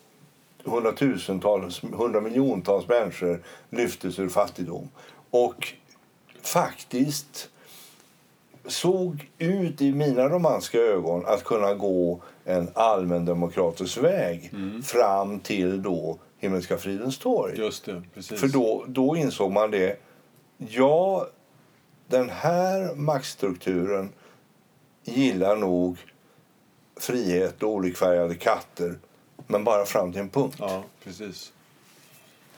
hundratusentals, 0.65 1.83
hundramiljontals 1.93 2.89
människor 2.89 3.43
lyftes 3.71 4.19
ur 4.19 4.29
fattigdom. 4.29 4.89
Och 5.31 5.75
faktiskt 6.43 7.49
såg 8.67 9.31
ut 9.39 9.83
i 9.83 9.93
mina 9.93 10.29
romanska 10.29 10.79
ögon 10.79 11.27
att 11.27 11.45
kunna 11.45 11.75
gå 11.75 12.21
en 12.45 12.69
allmän 12.75 13.25
demokratisk 13.25 13.99
väg 13.99 14.53
fram 14.85 15.41
till 15.41 15.83
då 15.83 16.19
Himmelska 16.47 16.79
fridens 16.79 17.19
torg. 17.19 17.59
Just 17.59 17.85
det, 17.85 18.03
precis. 18.15 18.41
För 18.41 18.49
då, 18.49 18.85
då 18.89 19.17
insåg 19.17 19.53
man 19.53 19.71
det. 19.71 20.01
Ja, 20.59 21.29
den 22.07 22.31
här 22.31 22.95
maktstrukturen 22.95 24.09
gillar 25.05 25.57
nog 25.57 25.97
frihet 26.97 27.63
och 27.63 27.71
olikfärgade 27.71 28.35
katter. 28.35 28.95
Men 29.47 29.65
bara 29.65 29.85
fram 29.85 30.13
till 30.13 30.21
en 30.21 30.29
punkt. 30.29 30.57
Ja, 30.59 30.85
precis. 31.05 31.53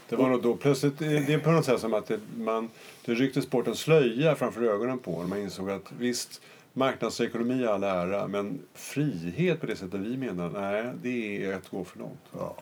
Det 0.08 0.16
var 0.16 0.28
nog 0.28 0.42
då 0.42 0.56
plötsligt, 0.56 0.98
det 0.98 1.32
är 1.32 1.38
på 1.38 1.50
något 1.50 1.64
sätt 1.64 1.80
som 1.80 1.94
att 1.94 2.06
det, 2.06 2.20
man, 2.36 2.70
det 3.04 3.14
rycktes 3.14 3.50
bort 3.50 3.66
en 3.66 3.76
slöja 3.76 4.34
framför 4.34 4.62
ögonen 4.62 4.98
på 4.98 5.20
en. 5.20 5.28
Man 5.28 5.38
insåg 5.38 5.70
att 5.70 5.92
visst, 5.98 6.40
marknadsekonomi 6.72 7.62
är 7.62 7.68
all 7.68 7.84
ära, 7.84 8.28
men 8.28 8.60
frihet 8.74 9.60
på 9.60 9.66
det 9.66 9.76
sättet 9.76 10.00
vi 10.00 10.16
menar, 10.16 10.50
nej, 10.50 10.92
det 11.02 11.44
är 11.44 11.56
att 11.56 11.68
gå 11.68 11.84
för 11.84 11.98
långt. 11.98 12.22
Ja. 12.38 12.56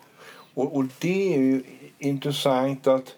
Och, 0.57 0.77
och 0.77 0.85
det 1.01 1.35
är 1.35 1.39
ju 1.39 1.63
intressant 1.99 2.87
att 2.87 3.15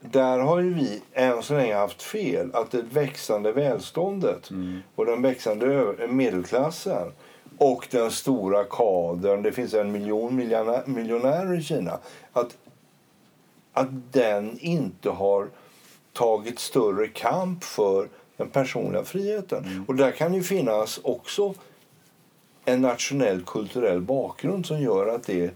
där 0.00 0.38
har 0.38 0.60
ju 0.60 0.74
vi 0.74 1.02
än 1.12 1.42
så 1.42 1.54
länge 1.54 1.74
haft 1.74 2.02
fel. 2.02 2.50
Att 2.54 2.70
det 2.70 2.82
växande 2.82 3.52
välståndet 3.52 4.50
och 4.94 5.06
den 5.06 5.22
växande 5.22 5.94
medelklassen 6.08 7.12
och 7.58 7.88
den 7.90 8.10
stora 8.10 8.64
kadern, 8.64 9.42
det 9.42 9.52
finns 9.52 9.74
en 9.74 9.92
miljon 9.92 10.36
miljonä- 10.40 10.86
miljonärer 10.86 11.58
i 11.58 11.62
Kina, 11.62 11.98
att, 12.32 12.56
att 13.72 13.88
den 14.12 14.58
inte 14.60 15.10
har 15.10 15.48
tagit 16.12 16.58
större 16.58 17.08
kamp 17.08 17.64
för 17.64 18.08
den 18.36 18.50
personliga 18.50 19.04
friheten. 19.04 19.84
Och 19.88 19.94
där 19.94 20.10
kan 20.10 20.34
ju 20.34 20.42
finnas 20.42 21.00
också 21.02 21.54
en 22.64 22.82
nationell 22.82 23.42
kulturell 23.46 24.00
bakgrund 24.00 24.66
som 24.66 24.80
gör 24.80 25.06
att 25.06 25.26
det 25.26 25.50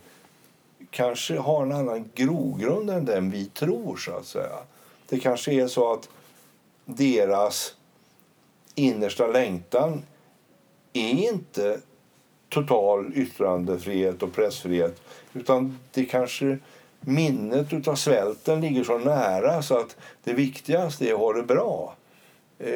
kanske 0.94 1.38
har 1.38 1.62
en 1.62 1.72
annan 1.72 2.10
grogrund 2.14 2.90
än 2.90 3.04
den 3.04 3.30
vi 3.30 3.44
tror. 3.44 3.96
så 3.96 4.12
att 4.12 4.26
säga. 4.26 4.58
Det 5.08 5.18
kanske 5.18 5.52
är 5.52 5.66
så 5.66 5.92
att 5.92 6.08
deras 6.84 7.74
innersta 8.74 9.26
längtan 9.26 10.02
är 10.92 11.10
inte 11.10 11.80
total 12.48 13.12
yttrandefrihet 13.14 14.22
och 14.22 14.32
pressfrihet 14.32 15.02
utan 15.32 15.78
det 15.92 16.04
kanske 16.04 16.58
minnet 17.00 17.88
av 17.88 17.94
svälten 17.94 18.60
ligger 18.60 18.84
så 18.84 18.98
nära 18.98 19.62
så 19.62 19.78
att 19.78 19.96
det 20.24 20.32
viktigaste 20.32 21.08
är 21.08 21.12
att 21.12 21.18
ha 21.18 21.32
det 21.32 21.42
bra. 21.42 21.96
Eh, 22.58 22.68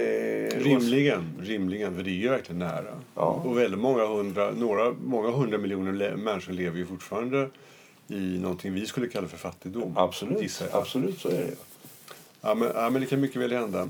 Rimligen, 0.59 1.25
rimligen, 1.43 1.97
för 1.97 2.03
det 2.03 2.11
är 2.11 2.13
ju 2.13 2.29
verkligen 2.29 2.59
nära. 2.59 3.01
Ja. 3.15 3.43
Och 3.45 3.59
väldigt 3.59 3.81
många 3.81 4.07
hundra, 4.07 4.51
några, 4.51 4.95
många 5.05 5.31
hundra 5.31 5.59
miljoner 5.59 6.17
människor 6.17 6.53
lever 6.53 6.79
ju 6.79 6.87
fortfarande 6.87 7.49
i 8.09 8.39
någonting 8.39 8.73
vi 8.73 8.87
skulle 8.87 9.09
kalla 9.09 9.29
för 9.29 9.37
fattigdom. 9.37 9.97
Absolut, 9.97 10.63
absolut 10.73 11.21
så 11.21 11.29
är 11.29 11.33
det. 11.33 11.55
Ja, 12.41 12.55
men, 12.55 12.73
ja, 12.75 12.91
men 12.91 13.01
det 13.01 13.07
kan 13.07 13.21
mycket 13.21 13.43
väl 13.43 13.53
hända. 13.53 13.89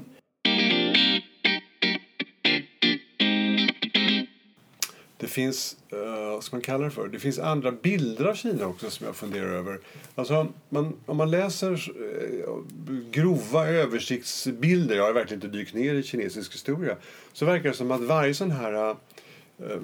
Det 5.16 5.26
finns, 5.26 5.76
uh, 5.92 6.30
vad 6.30 6.44
ska 6.44 6.56
man 6.56 6.62
kalla 6.62 6.84
det 6.84 6.90
för? 6.90 7.08
Det 7.08 7.18
finns 7.18 7.38
andra 7.38 7.72
bilder 7.72 8.24
av 8.24 8.34
Kina 8.34 8.66
också 8.66 8.90
som 8.90 9.06
jag 9.06 9.16
funderar 9.16 9.48
över. 9.48 9.78
Alltså, 10.14 10.46
man, 10.68 10.96
om 11.06 11.16
man 11.16 11.30
läser 11.30 11.72
eh, 11.72 12.54
grova 13.10 13.66
översiktsbilder, 13.66 14.96
jag 14.96 15.04
har 15.04 15.12
verkligen 15.12 15.44
inte 15.44 15.58
dykt 15.58 15.74
ner 15.74 15.94
i 15.94 16.02
kinesisk 16.02 16.54
historia, 16.54 16.96
så 17.32 17.44
verkar 17.44 17.68
det 17.68 17.74
som 17.74 17.90
att 17.90 18.00
varje 18.00 18.34
sån 18.34 18.50
här, 18.50 18.90
eh, 18.90 18.96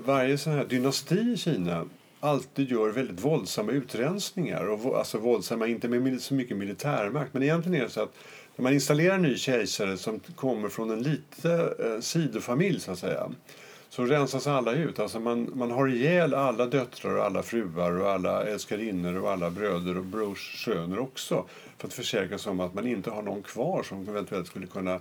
varje 0.04 0.38
sån 0.38 0.52
här 0.52 0.64
dynasti 0.64 1.32
i 1.34 1.36
Kina 1.36 1.86
alltid 2.24 2.70
gör 2.70 2.88
väldigt 2.88 3.20
våldsamma 3.20 3.72
utrensningar. 3.72 4.68
Och, 4.68 4.98
alltså 4.98 5.18
våldsamma, 5.18 5.66
inte 5.66 5.88
med 5.88 6.20
så 6.20 6.34
mycket 6.34 6.56
militärmakt, 6.56 7.34
men 7.34 7.42
egentligen 7.42 7.80
är 7.80 7.84
det 7.84 7.90
så 7.90 8.02
att 8.02 8.14
när 8.56 8.62
man 8.62 8.72
installerar 8.72 9.14
en 9.14 9.22
ny 9.22 9.36
kejsare 9.36 9.96
som 9.96 10.20
kommer 10.36 10.68
från 10.68 10.90
en 10.90 11.02
liten 11.02 11.60
eh, 11.60 12.00
sidofamilj 12.00 12.80
så 12.80 12.92
att 12.92 12.98
säga 12.98 13.30
så 13.88 14.04
rensas 14.04 14.46
alla 14.46 14.72
ut. 14.72 14.98
Alltså 14.98 15.20
man, 15.20 15.50
man 15.54 15.70
har 15.70 15.88
ihjäl 15.88 16.34
alla 16.34 16.66
döttrar 16.66 17.16
och 17.16 17.24
alla 17.24 17.42
fruar 17.42 18.00
och 18.00 18.10
alla 18.10 18.44
älskarinnor 18.44 19.16
och 19.16 19.30
alla 19.30 19.50
bröder 19.50 19.98
och 19.98 20.04
brors 20.04 20.64
söner 20.64 20.98
också 20.98 21.44
för 21.78 21.88
att 21.88 21.94
försäkra 21.94 22.38
sig 22.38 22.50
om 22.50 22.60
att 22.60 22.74
man 22.74 22.86
inte 22.86 23.10
har 23.10 23.22
någon 23.22 23.42
kvar 23.42 23.82
som 23.82 24.08
eventuellt 24.08 24.46
skulle 24.46 24.66
kunna 24.66 25.00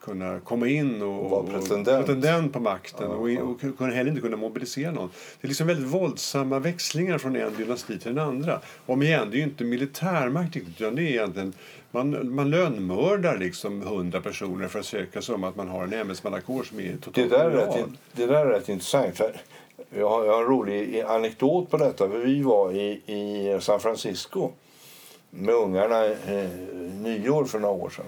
kunna 0.00 0.40
komma 0.40 0.68
in 0.68 1.02
och, 1.02 1.30
Vara 1.30 1.42
pretendent. 1.42 2.06
pretendent 2.06 2.52
på 2.52 2.60
makten 2.60 3.06
och, 3.06 3.28
och 3.30 3.60
kunna 3.78 3.92
heller 3.92 4.10
inte 4.10 4.20
kunna 4.22 4.36
mobilisera 4.36 4.90
någon. 4.90 5.10
Det 5.40 5.46
är 5.46 5.48
liksom 5.48 5.66
väldigt 5.66 5.86
våldsamma 5.88 6.58
växlingar 6.58 7.18
från 7.18 7.36
en 7.36 7.54
dynasti 7.56 7.98
till 7.98 8.14
den 8.14 8.24
andra. 8.24 8.60
Om 8.86 9.02
igen, 9.02 9.28
det 9.30 9.36
är 9.36 9.38
ju 9.38 9.44
inte 9.44 9.64
militärmakt 9.64 10.56
utan 10.56 10.94
det 10.94 11.02
är 11.02 11.06
egentligen 11.06 11.52
man, 11.90 12.34
man 12.34 12.50
lönnmördar 12.50 13.38
liksom 13.38 13.82
hundra 13.82 14.20
personer 14.20 14.68
för 14.68 14.78
att 14.78 14.86
söka 14.86 15.22
sig 15.22 15.34
om 15.34 15.44
att 15.44 15.56
man 15.56 15.68
har 15.68 15.84
en 15.84 15.92
ämbetsmannakår 15.92 16.62
som 16.62 16.80
är 16.80 16.82
Det 16.82 16.98
totalt 16.98 17.30
där, 17.30 17.50
är 17.50 17.50
rätt, 17.50 17.86
det 18.12 18.26
där 18.26 18.46
är 18.46 18.50
rätt 18.50 18.68
intressant. 18.68 19.20
Jag 19.90 20.08
har, 20.08 20.24
jag 20.24 20.32
har 20.32 20.42
en 20.42 20.48
rolig 20.48 21.00
anekdot 21.00 21.70
på 21.70 21.76
detta. 21.76 22.08
För 22.08 22.18
vi 22.18 22.42
var 22.42 22.72
i, 22.72 22.90
i 23.06 23.58
San 23.60 23.80
Francisco 23.80 24.50
med 25.30 25.54
ungarna 25.54 26.04
eh, 26.04 26.48
nyår 27.00 27.44
för 27.44 27.58
några 27.58 27.74
år 27.74 27.90
sedan. 27.90 28.04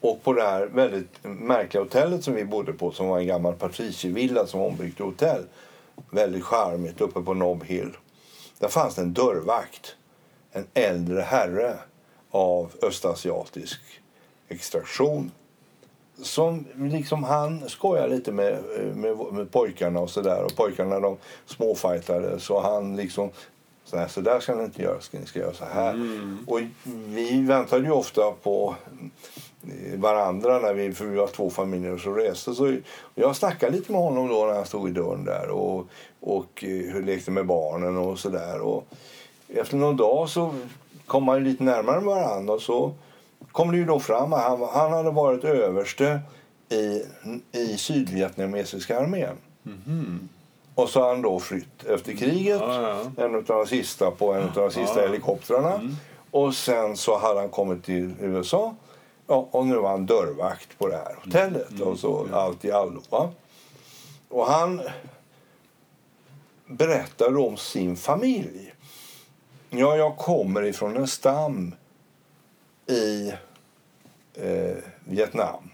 Och 0.00 0.22
på 0.22 0.32
det 0.32 0.42
här 0.42 0.66
väldigt 0.66 1.10
märkliga 1.22 1.82
hotellet 1.82 2.24
som 2.24 2.34
vi 2.34 2.44
bodde 2.44 2.72
på 2.72 2.92
som 2.92 3.08
var 3.08 3.18
en 3.18 3.26
gammal 3.26 3.54
patriciervilla 3.54 4.46
som 4.46 4.60
ombyggt 4.60 4.96
till 4.96 5.04
hotell. 5.04 5.44
Väldigt 6.10 6.44
charmigt 6.44 7.00
uppe 7.00 7.20
på 7.20 7.34
Nob 7.34 7.64
Hill. 7.64 7.96
Där 8.58 8.68
fanns 8.68 8.94
det 8.94 9.02
en 9.02 9.12
dörrvakt. 9.12 9.96
En 10.52 10.66
äldre 10.74 11.20
herre 11.20 11.78
av 12.30 12.72
östasiatisk 12.82 13.80
extraktion 14.48 15.30
som 16.22 16.64
liksom 16.74 17.24
han 17.24 17.68
skojar 17.68 18.08
lite 18.08 18.32
med, 18.32 18.58
med, 18.94 19.16
med 19.32 19.50
pojkarna 19.50 20.00
och 20.00 20.10
sådär. 20.10 20.42
Och 20.44 20.56
pojkarna 20.56 21.00
de 21.00 21.16
småfightade 21.46 22.40
så 22.40 22.60
han 22.60 22.96
liksom 22.96 23.30
så, 23.84 23.96
här, 23.96 24.08
så 24.08 24.20
där 24.20 24.40
ska 24.40 24.54
ni 24.54 24.64
inte 24.64 24.82
göra, 24.82 25.00
ska 25.00 25.18
ni 25.18 25.26
ska 25.26 25.38
göra 25.38 25.54
så 25.54 25.64
här. 25.64 25.94
Och 26.46 26.60
vi 26.86 27.42
väntade 27.42 27.84
ju 27.84 27.90
ofta 27.90 28.32
på 28.42 28.74
varandra 29.96 30.58
när 30.58 30.74
vi, 30.74 30.92
för 30.92 31.04
vi 31.04 31.16
var 31.16 31.26
två 31.26 31.50
familjer 31.50 31.98
som 31.98 32.14
reste. 32.14 32.54
Så 32.54 32.76
jag 33.14 33.36
snackade 33.36 33.72
lite 33.72 33.92
med 33.92 34.00
honom 34.00 34.28
då 34.28 34.46
när 34.46 34.54
han 34.54 34.66
stod 34.66 34.88
i 34.88 34.92
dörren 34.92 35.24
där 35.24 35.50
och, 35.50 35.86
och 36.20 36.64
hur 36.66 37.02
lekte 37.02 37.30
med 37.30 37.46
barnen 37.46 37.96
och 37.96 38.18
sådär. 38.18 38.82
Efter 39.48 39.76
någon 39.76 39.96
dag 39.96 40.28
så 40.28 40.54
kom 41.06 41.24
man 41.24 41.44
lite 41.44 41.64
närmare 41.64 42.00
varandra 42.00 42.54
och 42.54 42.62
så 42.62 42.92
kom 43.52 43.70
det 43.70 43.76
ju 43.76 43.84
då 43.84 44.00
fram 44.00 44.32
att 44.32 44.42
han, 44.42 44.68
han 44.72 44.92
hade 44.92 45.10
varit 45.10 45.44
överste 45.44 46.20
i, 46.68 47.02
i 47.58 47.76
sydvietnamesiska 47.76 49.00
armén. 49.00 49.36
Mm. 49.64 50.28
Och 50.74 50.88
så 50.88 51.00
har 51.00 51.08
han 51.08 51.22
då 51.22 51.40
flytt 51.40 51.84
efter 51.84 52.12
kriget, 52.12 52.60
ja, 52.60 53.00
ja. 53.16 53.24
en 53.24 53.34
av 53.34 53.42
de 53.42 53.66
sista 53.66 54.10
på 54.10 54.32
en 54.32 54.42
av 54.42 54.54
de 54.54 54.70
sista 54.70 55.00
ja. 55.00 55.06
helikoptrarna. 55.06 55.74
Mm. 55.74 55.96
Och 56.30 56.54
sen 56.54 56.96
så 56.96 57.18
hade 57.18 57.40
han 57.40 57.48
kommit 57.48 57.84
till 57.84 58.14
USA 58.20 58.74
ja, 59.26 59.48
och 59.50 59.66
nu 59.66 59.76
var 59.76 59.90
han 59.90 60.06
dörrvakt 60.06 60.78
på 60.78 60.88
det 60.88 60.96
här 60.96 61.16
hotellet. 61.24 61.70
Mm. 61.70 61.82
Och 61.82 61.98
så 61.98 62.28
allt 62.32 62.64
i 62.64 62.72
allo. 62.72 63.02
Va? 63.10 63.30
Och 64.28 64.46
han 64.46 64.82
berättade 66.66 67.38
om 67.38 67.56
sin 67.56 67.96
familj. 67.96 68.74
Ja, 69.70 69.96
jag 69.96 70.16
kommer 70.16 70.62
ifrån 70.62 70.96
en 70.96 71.08
stam 71.08 71.74
i 72.86 73.32
eh, 74.34 74.76
Vietnam 75.04 75.70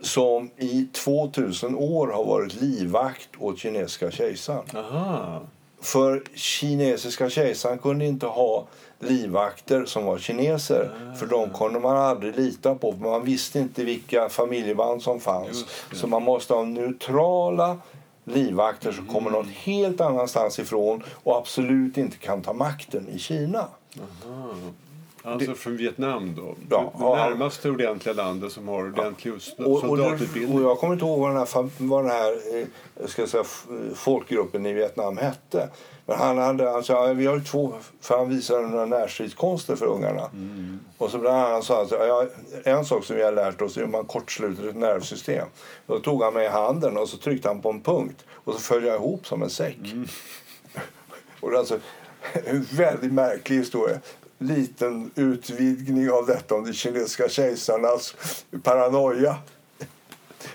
som 0.00 0.50
i 0.56 0.88
2000 0.92 1.74
år 1.74 2.06
har 2.06 2.24
varit 2.24 2.60
livvakt 2.60 3.28
åt 3.38 3.58
kinesiska 3.58 4.10
kejsaren. 4.10 4.64
Aha. 4.74 5.40
För 5.80 6.22
kinesiska 6.34 7.30
kejsaren 7.30 7.78
kunde 7.78 8.04
inte 8.04 8.26
ha 8.26 8.66
livvakter 8.98 9.84
som 9.84 10.04
var 10.04 10.18
kineser. 10.18 10.90
Ah. 11.10 11.14
För 11.14 11.26
de 11.26 11.50
kunde 11.50 11.80
man 11.80 11.96
aldrig 11.96 12.36
lita 12.36 12.74
på. 12.74 12.92
Man 12.92 13.24
visste 13.24 13.58
inte 13.58 13.84
vilka 13.84 14.28
familjeband 14.28 15.02
som 15.02 15.20
fanns. 15.20 15.64
Så 15.92 16.06
man 16.06 16.22
måste 16.22 16.54
ha 16.54 16.64
neutrala 16.64 17.78
livvakter 18.24 18.92
som 18.92 19.04
mm. 19.04 19.14
kommer 19.14 19.30
någon 19.30 19.48
helt 19.48 20.00
annanstans 20.00 20.58
ifrån 20.58 21.02
och 21.12 21.36
absolut 21.36 21.96
inte 21.96 22.16
kan 22.16 22.42
ta 22.42 22.52
makten 22.52 23.08
i 23.08 23.18
Kina. 23.18 23.66
Aha. 24.26 24.54
Alltså 25.22 25.54
från 25.54 25.76
Vietnam 25.76 26.34
då? 26.36 26.54
Ja, 26.70 26.92
det 26.98 27.04
närmaste 27.04 27.70
ordentliga 27.70 28.14
landet 28.14 28.52
som 28.52 28.68
har 28.68 28.84
ordentlig 28.84 29.32
ja. 29.32 29.80
soldatutbildning. 29.80 30.58
Och, 30.58 30.64
och 30.64 30.70
jag 30.70 30.78
kommer 30.78 30.92
inte 30.92 31.04
ihåg 31.04 31.20
vad 31.20 31.30
den 31.30 31.38
här, 31.38 31.68
vad 31.78 32.04
den 32.04 32.10
här 32.10 32.58
eh, 32.60 32.66
ska 33.06 33.26
säga, 33.26 33.44
folkgruppen 33.94 34.66
i 34.66 34.72
Vietnam 34.72 35.16
hette. 35.16 35.68
Men 36.08 36.18
han 36.18 36.38
hade, 36.38 36.70
alltså, 36.70 37.12
vi 37.14 37.26
har 37.26 37.40
två, 37.40 37.74
för 38.00 38.18
han 38.18 38.28
visade 38.28 38.68
några 38.68 38.86
närstridskonster 38.86 39.76
för 39.76 39.86
ungarna. 39.86 40.30
Mm. 40.32 40.80
Och 40.98 41.10
så 41.10 41.18
bland 41.18 41.36
annat 41.36 41.64
sa 41.64 41.86
han, 41.90 42.08
ja, 42.08 42.26
en 42.64 42.84
sak 42.84 43.04
som 43.04 43.16
vi 43.16 43.22
har 43.22 43.32
lärt 43.32 43.62
oss 43.62 43.76
är 43.76 43.80
hur 43.80 43.88
man 43.88 44.04
kortsluter 44.04 44.68
ett 44.68 44.76
nervsystem. 44.76 45.48
Då 45.86 45.98
tog 45.98 46.22
han 46.22 46.34
mig 46.34 46.46
i 46.46 46.48
handen 46.48 46.96
och 46.96 47.08
så 47.08 47.16
tryckte 47.16 47.48
han 47.48 47.62
på 47.62 47.70
en 47.70 47.80
punkt 47.80 48.24
och 48.30 48.54
så 48.54 48.60
föll 48.60 48.84
jag 48.84 48.94
ihop 48.94 49.26
som 49.26 49.42
en 49.42 49.50
säck. 49.50 49.78
Mm. 49.84 50.06
och 51.40 51.50
det 51.50 51.56
är 51.56 51.58
alltså 51.58 51.78
en 52.32 52.66
väldigt 52.70 53.12
märklig 53.12 53.56
historia 53.56 54.00
liten 54.38 55.10
utvidgning 55.14 56.10
av 56.10 56.26
detta 56.26 56.54
om 56.54 56.64
de 56.64 56.72
kinesiska 56.72 57.28
kejsarnas 57.28 58.14
paranoia. 58.62 59.36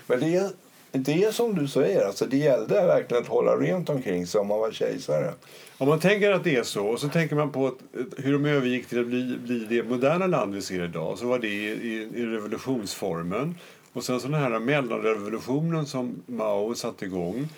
Men 0.06 0.20
det 0.20 0.36
är, 0.36 0.50
det 0.98 1.24
är 1.24 1.32
som 1.32 1.54
du 1.54 1.68
säger, 1.68 2.06
alltså 2.06 2.26
det 2.26 2.36
gällde 2.36 2.74
verkligen 2.86 3.22
att 3.22 3.28
hålla 3.28 3.56
rent 3.56 3.88
omkring 3.88 4.26
sig 4.26 4.40
om 4.40 4.46
man 4.46 4.58
var 4.58 4.72
kejsare. 4.72 5.32
Om 5.78 5.88
man 5.88 6.00
tänker 6.00 6.30
att 6.30 6.44
det 6.44 6.56
är 6.56 6.62
så, 6.62 6.86
och 6.86 7.00
så 7.00 7.08
tänker 7.08 7.36
man 7.36 7.52
på 7.52 7.74
hur 8.16 8.32
de 8.32 8.44
övergick 8.44 8.86
till 8.86 9.00
att 9.00 9.06
bli, 9.06 9.36
bli 9.38 9.58
det 9.58 9.82
moderna 9.82 10.26
land 10.26 10.54
vi 10.54 10.62
ser 10.62 10.84
idag, 10.84 11.18
så 11.18 11.26
var 11.26 11.38
det 11.38 11.48
i, 11.48 11.66
i, 11.66 12.10
i 12.14 12.26
revolutionsformen. 12.26 13.54
Och 13.92 14.04
sen 14.04 14.20
så 14.20 14.28
den 14.28 14.40
här 14.40 14.58
mellanrevolutionen 14.58 15.86
som 15.86 16.22
Mao 16.26 16.74
satte 16.74 17.04
igång, 17.04 17.48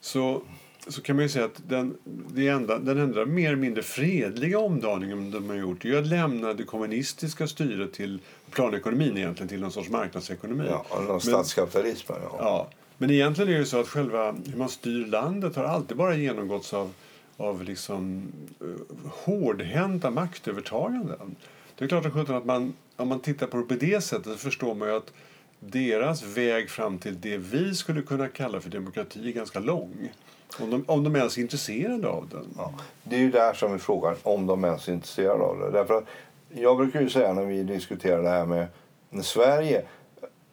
så 0.00 0.42
så 0.88 1.02
kan 1.02 1.16
man 1.16 1.22
ju 1.22 1.28
säga 1.28 1.44
att 1.44 1.68
den, 1.68 1.96
det 2.34 2.48
enda, 2.48 2.78
den 2.78 2.98
enda 2.98 3.26
mer 3.26 3.46
eller 3.46 3.56
mindre 3.56 3.82
fredliga 3.82 4.58
omdaningen 4.58 5.30
de 5.30 5.48
har 5.48 5.56
gjort 5.56 5.84
är 5.84 5.98
att 5.98 6.06
lämna 6.06 6.52
det 6.52 6.64
kommunistiska 6.64 7.46
styret 7.46 7.92
till 7.92 8.20
planekonomin 8.50 9.16
egentligen, 9.16 9.48
till 9.48 9.60
någon 9.60 9.72
sorts 9.72 9.88
marknadsekonomi. 9.88 10.64
Ja, 10.70 11.00
någon 11.00 11.20
statskapitalism. 11.20 12.12
Ja. 12.12 12.36
ja. 12.38 12.70
Men 12.98 13.10
egentligen 13.10 13.52
är 13.52 13.58
det 13.58 13.66
så 13.66 13.80
att 13.80 13.88
själva 13.88 14.32
hur 14.32 14.56
man 14.56 14.68
styr 14.68 15.06
landet 15.06 15.56
har 15.56 15.64
alltid 15.64 15.96
bara 15.96 16.14
genomgåtts 16.14 16.74
av, 16.74 16.92
av 17.36 17.62
liksom, 17.62 18.32
uh, 18.62 18.76
hårdhänta 19.24 20.10
maktövertaganden. 20.10 21.36
Det 21.78 21.84
är 21.84 21.88
klart 21.88 22.30
att 22.30 22.46
man, 22.46 22.72
om 22.96 23.08
man 23.08 23.20
tittar 23.20 23.46
på 23.46 23.56
det 23.56 23.62
på 23.62 23.74
det 23.74 24.00
sättet 24.00 24.32
så 24.32 24.38
förstår 24.38 24.74
man 24.74 24.88
ju 24.88 24.96
att 24.96 25.12
deras 25.60 26.22
väg 26.22 26.70
fram 26.70 26.98
till 26.98 27.20
det 27.20 27.36
vi 27.36 27.74
skulle 27.74 28.02
kunna 28.02 28.28
kalla 28.28 28.60
för 28.60 28.70
demokrati 28.70 29.28
är 29.28 29.32
ganska 29.32 29.58
lång. 29.58 30.12
Om 30.60 30.70
de, 30.70 30.84
om 30.86 31.04
de 31.04 31.16
ens 31.16 31.38
är 31.38 31.42
intresserade 31.42 32.08
av 32.08 32.28
den. 32.28 32.46
Ja, 32.56 32.74
det 33.02 33.16
är 33.16 33.20
ju 33.20 33.30
där 33.30 33.54
som 33.54 33.74
är 33.74 33.78
frågan, 33.78 34.16
om 34.22 34.46
de 34.46 34.64
ens 34.64 34.88
är 34.88 34.92
intresserade 34.92 35.44
av 35.44 35.58
det. 35.58 35.70
Därför 35.70 35.94
att 35.94 36.04
jag 36.48 36.76
brukar 36.76 37.00
ju 37.00 37.10
säga 37.10 37.32
när 37.32 37.44
vi 37.44 37.62
diskuterar 37.62 38.22
det 38.22 38.28
här 38.28 38.46
med 38.46 39.24
Sverige 39.24 39.84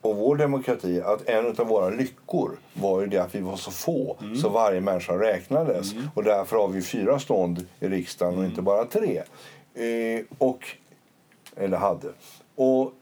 och 0.03 0.15
vår 0.15 0.35
demokrati 0.35 1.01
att 1.01 1.29
en 1.29 1.45
av 1.45 1.67
våra 1.67 1.89
lyckor 1.89 2.51
var 2.73 3.01
ju 3.01 3.07
det 3.07 3.17
att 3.17 3.35
vi 3.35 3.39
var 3.39 3.55
så 3.55 3.71
få 3.71 4.17
mm. 4.21 4.35
så 4.35 4.49
varje 4.49 4.81
människa 4.81 5.13
räknades. 5.13 5.93
Mm. 5.93 6.09
Och 6.15 6.23
därför 6.23 6.57
har 6.57 6.67
vi 6.67 6.81
fyra 6.81 7.19
stånd 7.19 7.67
i 7.79 7.87
riksdagen 7.87 8.33
mm. 8.33 8.45
och 8.45 8.49
inte 8.49 8.61
bara 8.61 8.85
tre. 8.85 9.23
Eh, 9.73 10.25
och, 10.37 10.67
eller 11.55 11.77
hade. 11.77 12.07
Och 12.55 12.93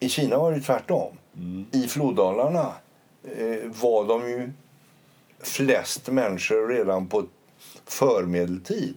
i 0.00 0.08
Kina 0.08 0.38
var 0.38 0.52
det 0.52 0.60
tvärtom. 0.60 1.18
Mm. 1.36 1.66
I 1.72 1.82
floddalarna 1.88 2.72
eh, 3.24 3.70
var 3.80 4.04
de 4.04 4.30
ju 4.30 4.52
flest 5.40 6.08
människor 6.08 6.68
redan 6.68 7.06
på 7.06 7.24
förmedeltid. 7.84 8.94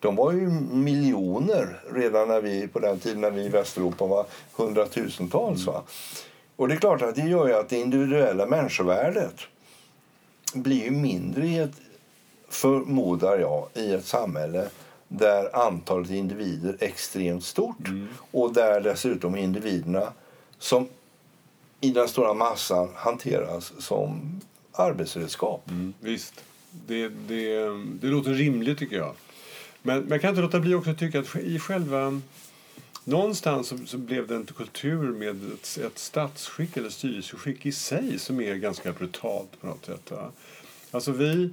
De 0.00 0.16
var 0.16 0.32
ju 0.32 0.50
miljoner 0.72 1.80
redan 1.94 2.28
när 2.28 2.40
vi, 2.40 2.68
på 2.68 2.78
den 2.78 2.98
tiden 2.98 3.20
när 3.20 3.30
vi 3.30 3.44
i 3.44 3.48
Västeuropa 3.48 4.06
var 4.06 4.26
hundratusentals. 4.56 5.66
Va? 5.66 5.82
Och 6.56 6.68
det 6.68 6.74
är 6.74 6.78
klart 6.78 7.02
att 7.02 7.14
det 7.14 7.22
gör 7.22 7.48
ju 7.48 7.54
att 7.54 7.68
det 7.68 7.76
individuella 7.76 8.46
människovärdet 8.46 9.40
blir 10.54 10.90
mindre 10.90 11.46
i 11.46 11.58
ett, 11.58 11.80
förmodar 12.48 13.38
jag, 13.38 13.68
i 13.74 13.92
ett 13.92 14.06
samhälle 14.06 14.68
där 15.08 15.56
antalet 15.56 16.10
individer 16.10 16.76
är 16.80 16.84
extremt 16.84 17.44
stort 17.44 17.88
mm. 17.88 18.08
och 18.30 18.52
där 18.52 18.80
dessutom 18.80 19.36
individerna 19.36 20.12
som 20.58 20.88
i 21.80 21.90
den 21.90 22.08
stora 22.08 22.34
massan 22.34 22.88
hanteras 22.94 23.72
som 23.78 24.40
arbetsredskap. 24.72 25.70
Mm, 25.70 25.94
visst. 26.00 26.44
Det, 26.86 27.08
det, 27.08 27.68
det 28.00 28.06
låter 28.06 28.30
rimligt, 28.30 28.78
tycker 28.78 28.96
jag. 28.96 29.14
Men, 29.82 30.00
men 30.00 30.10
jag 30.10 30.20
kan 30.20 30.30
inte 30.30 30.42
låta 30.42 30.60
bli 30.60 30.74
också 30.74 30.90
att 30.90 30.98
tycka 30.98 31.20
att 31.20 31.36
i 31.36 31.58
själva... 31.58 32.20
Någonstans 33.04 33.68
så, 33.68 33.78
så 33.86 33.98
blev 33.98 34.26
det 34.26 34.34
en 34.34 34.46
kultur 34.46 35.12
med 35.12 35.52
ett, 35.52 35.78
ett 35.86 35.98
statsskick 35.98 36.76
eller 36.76 36.88
styrelseskick 36.88 37.66
i 37.66 37.72
sig 37.72 38.18
som 38.18 38.40
är 38.40 38.54
ganska 38.54 38.92
brutalt 38.92 39.60
på 39.60 39.66
något 39.66 39.86
sätt. 39.86 40.12
Alltså 40.90 41.12
vi... 41.12 41.50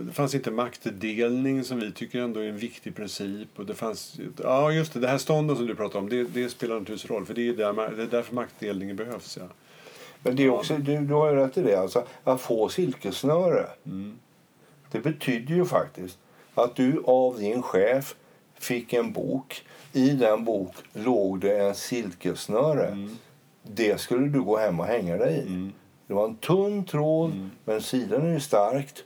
Det 0.00 0.12
fanns 0.12 0.34
inte 0.34 0.50
maktdelning 0.50 1.64
som 1.64 1.80
vi 1.80 1.92
tycker 1.92 2.20
ändå 2.20 2.40
är 2.40 2.48
en 2.48 2.58
viktig 2.58 2.96
princip. 2.96 3.48
Och 3.56 3.66
det 3.66 3.74
fanns, 3.74 4.20
ja, 4.42 4.72
just 4.72 4.92
det, 4.92 5.00
det 5.00 5.08
här 5.08 5.18
stånden 5.18 5.56
som 5.56 5.66
du 5.66 5.74
pratar 5.74 5.98
om, 5.98 6.08
det, 6.08 6.22
det 6.22 6.48
spelar 6.48 6.80
naturligtvis 6.80 7.10
roll. 7.10 7.26
För 7.26 7.34
det 7.34 7.48
är, 7.48 7.52
där, 7.52 7.96
det 7.96 8.02
är 8.02 8.06
därför 8.06 8.34
maktdelningen 8.34 8.96
behövs. 8.96 9.36
Ja. 9.40 9.46
Men 10.22 10.36
det 10.36 10.44
är 10.44 10.50
också, 10.50 10.78
du, 10.78 10.98
du 10.98 11.14
har 11.14 11.30
ju 11.30 11.36
rätt 11.36 11.58
i 11.58 11.62
det. 11.62 11.76
Alltså, 11.76 12.06
att 12.24 12.40
få 12.40 12.68
silkesnöre. 12.68 13.66
Mm. 13.86 14.18
Det 14.90 15.00
betyder 15.00 15.54
ju 15.54 15.64
faktiskt 15.64 16.18
att 16.54 16.76
du 16.76 17.02
av 17.04 17.38
din 17.38 17.62
chef 17.62 18.14
fick 18.58 18.92
en 18.92 19.12
bok. 19.12 19.62
I 19.92 20.10
den 20.10 20.44
bok 20.44 20.74
låg 20.92 21.40
det 21.40 21.58
en 21.58 21.74
silkesnöre. 21.74 22.86
Mm. 22.86 23.16
Det 23.62 24.00
skulle 24.00 24.28
du 24.28 24.42
gå 24.42 24.56
hem 24.56 24.80
och 24.80 24.86
hänga 24.86 25.16
dig 25.16 25.36
i. 25.36 25.40
Mm. 25.40 25.72
Det 26.06 26.14
var 26.14 26.24
en 26.24 26.36
tunn 26.36 26.84
tråd, 26.84 27.30
mm. 27.32 27.50
men 27.64 27.82
sidan 27.82 28.34
är 28.34 28.38
starkt. 28.38 29.04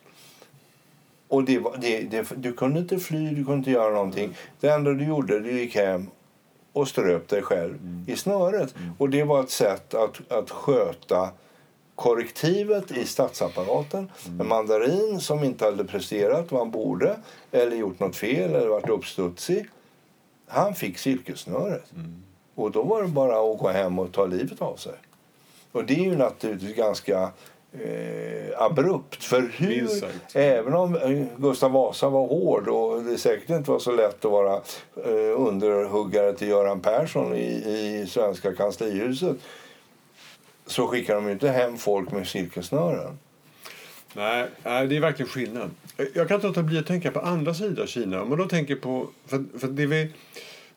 Och 1.28 1.44
det, 1.44 1.62
det, 1.80 2.00
det, 2.00 2.32
du 2.36 2.52
kunde 2.52 2.80
inte 2.80 2.98
fly, 2.98 3.30
du 3.30 3.44
kunde 3.44 3.58
inte 3.58 3.70
göra 3.70 3.94
någonting. 3.94 4.36
Det 4.60 4.68
enda 4.68 4.90
du 4.90 5.04
gjorde, 5.04 5.40
du 5.40 5.60
gick 5.60 5.74
hem 5.74 6.06
och 6.72 6.88
ströp 6.88 7.28
dig 7.28 7.42
själv 7.42 7.74
mm. 7.74 8.04
i 8.08 8.16
snöret. 8.16 8.74
Mm. 8.76 8.90
Och 8.98 9.10
det 9.10 9.24
var 9.24 9.40
ett 9.40 9.50
sätt 9.50 9.94
att, 9.94 10.32
att 10.32 10.50
sköta 10.50 11.30
korrektivet 11.94 12.90
i 12.90 13.06
statsapparaten. 13.06 14.10
Mm. 14.26 14.40
En 14.40 14.48
mandarin 14.48 15.20
som 15.20 15.44
inte 15.44 15.64
hade 15.64 15.84
presterat 15.84 16.52
vad 16.52 16.60
han 16.60 16.70
borde 16.70 17.16
eller 17.52 17.76
gjort 17.76 18.00
något 18.00 18.16
fel 18.16 18.54
eller 18.54 18.68
varit 18.68 18.88
uppstudsig. 18.88 19.66
Han 20.46 20.74
fick 20.74 20.98
silkessnöret. 20.98 21.92
Mm. 21.92 22.22
Och 22.54 22.70
då 22.70 22.82
var 22.82 23.02
det 23.02 23.08
bara 23.08 23.52
att 23.52 23.58
gå 23.58 23.68
hem 23.68 23.98
och 23.98 24.12
ta 24.12 24.26
livet 24.26 24.62
av 24.62 24.76
sig. 24.76 24.94
Och 25.72 25.84
det 25.84 25.94
är 25.94 26.04
ju 26.04 26.16
naturligtvis 26.16 26.76
ganska 26.76 27.30
eh, 27.72 28.62
abrupt. 28.62 29.24
För 29.24 29.50
hur, 29.56 29.88
även 30.34 30.74
om 30.74 30.96
eh, 30.96 31.26
Gustav 31.36 31.72
Vasa 31.72 32.08
var 32.08 32.26
hård 32.26 32.68
och 32.68 33.02
det 33.02 33.18
säkert 33.18 33.50
inte 33.50 33.70
var 33.70 33.78
så 33.78 33.92
lätt 33.92 34.24
att 34.24 34.30
vara 34.30 34.54
eh, 34.96 35.40
underhuggare 35.40 36.32
till 36.32 36.48
Göran 36.48 36.80
Persson 36.80 37.34
i, 37.34 37.46
i 37.46 38.06
svenska 38.08 38.54
kanslihuset 38.54 39.36
så 40.66 40.86
skickar 40.86 41.14
de 41.14 41.26
ju 41.26 41.32
inte 41.32 41.48
hem 41.48 41.78
folk 41.78 42.12
med 42.12 42.26
silkesnören. 42.26 43.18
Nej, 44.14 44.48
nej, 44.64 44.86
det 44.86 44.96
är 44.96 45.00
verkligen 45.00 45.28
skillnad. 45.28 45.70
Jag 46.14 46.28
kan 46.28 46.34
inte 46.34 46.46
låta 46.46 46.62
bli 46.62 46.78
att 46.78 46.86
tänka 46.86 47.10
på 47.10 47.20
andra 47.20 47.54
sidan 47.54 47.86
Kina. 47.86 48.22
Om 48.22 48.28
man 48.28 48.38
då 48.38 48.48
tänker 48.48 48.76
på, 48.76 49.08
för, 49.26 49.44
för 49.58 49.68
det, 49.68 49.86
vi, 49.86 50.10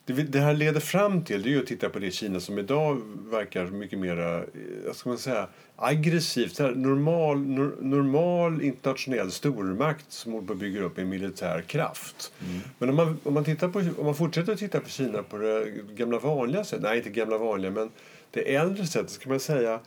det, 0.06 0.14
vi, 0.14 0.24
det 0.24 0.40
här 0.40 0.54
leder 0.54 0.80
fram 0.80 1.24
till 1.24 1.42
det 1.42 1.50
är 1.50 1.52
ju 1.52 1.60
att 1.60 1.68
titta 1.68 1.90
på 1.90 2.00
det 2.00 2.12
Kina 2.12 2.40
som 2.40 2.60
idag 2.60 3.02
verkar 3.32 3.66
mycket 3.66 4.00
mer 4.00 4.46
ska 4.94 5.10
man 5.10 5.18
säga, 5.18 5.48
aggressivt. 5.76 6.60
Här, 6.60 6.72
normal, 6.72 7.40
nor, 7.40 7.76
normal 7.82 8.62
internationell 8.62 9.32
stormakt 9.32 10.12
som 10.12 10.34
håller 10.34 10.48
på 10.48 10.54
att 10.54 10.60
bygga 10.60 10.82
upp 10.82 10.98
en 10.98 11.10
militär 11.10 11.62
kraft. 11.62 12.34
Mm. 12.48 12.62
Men 12.78 12.90
om 12.90 12.96
man, 12.96 13.18
om, 13.24 13.34
man 13.34 13.44
tittar 13.44 13.68
på, 13.68 13.80
om 13.80 14.06
man 14.06 14.16
fortsätter 14.16 14.54
att 14.54 14.60
titta 14.60 14.80
på 14.80 14.90
Kina 14.90 15.24
på 15.24 15.38
det 15.38 15.68
gamla 15.96 16.20
vanliga 16.20 16.64
sättet, 16.64 16.84
nej 16.84 16.98
inte 16.98 17.10
gamla 17.10 17.38
vanliga 17.38 17.72
men 17.72 17.90
det 18.36 18.56
äldre 18.56 18.86
sättet 18.86 19.10
ska 19.10 19.30
man 19.30 19.40
säga 19.40 19.80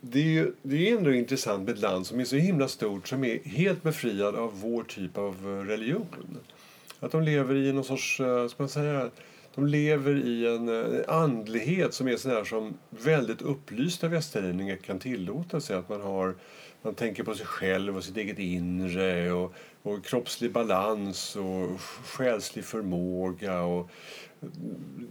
det 0.00 0.18
är 0.18 0.24
ju 0.24 0.52
det 0.62 0.90
är 0.90 0.96
ändå 0.96 1.12
intressant 1.12 1.64
med 1.64 1.74
ett 1.74 1.80
land 1.80 2.06
som 2.06 2.20
är 2.20 2.24
så 2.24 2.36
himla 2.36 2.68
stort 2.68 3.08
som 3.08 3.24
är 3.24 3.38
helt 3.44 3.82
befriad 3.82 4.34
av 4.34 4.60
vår 4.60 4.82
typ 4.82 5.18
av 5.18 5.34
eh, 5.44 5.66
religion. 5.66 6.38
Att 7.00 7.12
de 7.12 7.22
lever 7.22 7.54
i 7.54 7.72
någon 7.72 7.84
sorts, 7.84 8.20
eh, 8.20 8.48
ska 8.48 8.62
man 8.62 8.68
säga, 8.68 9.10
de 9.54 9.66
lever 9.66 10.26
i 10.26 10.46
en 10.46 10.68
eh, 10.68 11.00
andlighet 11.08 11.94
som 11.94 12.08
är 12.08 12.16
sån 12.16 12.30
här 12.30 12.44
som 12.44 12.74
väldigt 12.90 13.42
upplysta 13.42 14.08
västerlänningar 14.08 14.76
kan 14.76 14.98
tillåta 14.98 15.60
sig. 15.60 15.76
Att 15.76 15.88
man 15.88 16.00
har 16.00 16.34
man 16.82 16.94
tänker 16.94 17.22
på 17.24 17.34
sig 17.34 17.46
själv 17.46 17.96
och 17.96 18.04
sitt 18.04 18.16
eget 18.16 18.38
inre 18.38 19.32
och, 19.32 19.54
och 19.82 20.04
kroppslig 20.04 20.52
balans 20.52 21.36
och 21.36 21.80
själslig 22.04 22.64
förmåga. 22.64 23.62
Och 23.62 23.90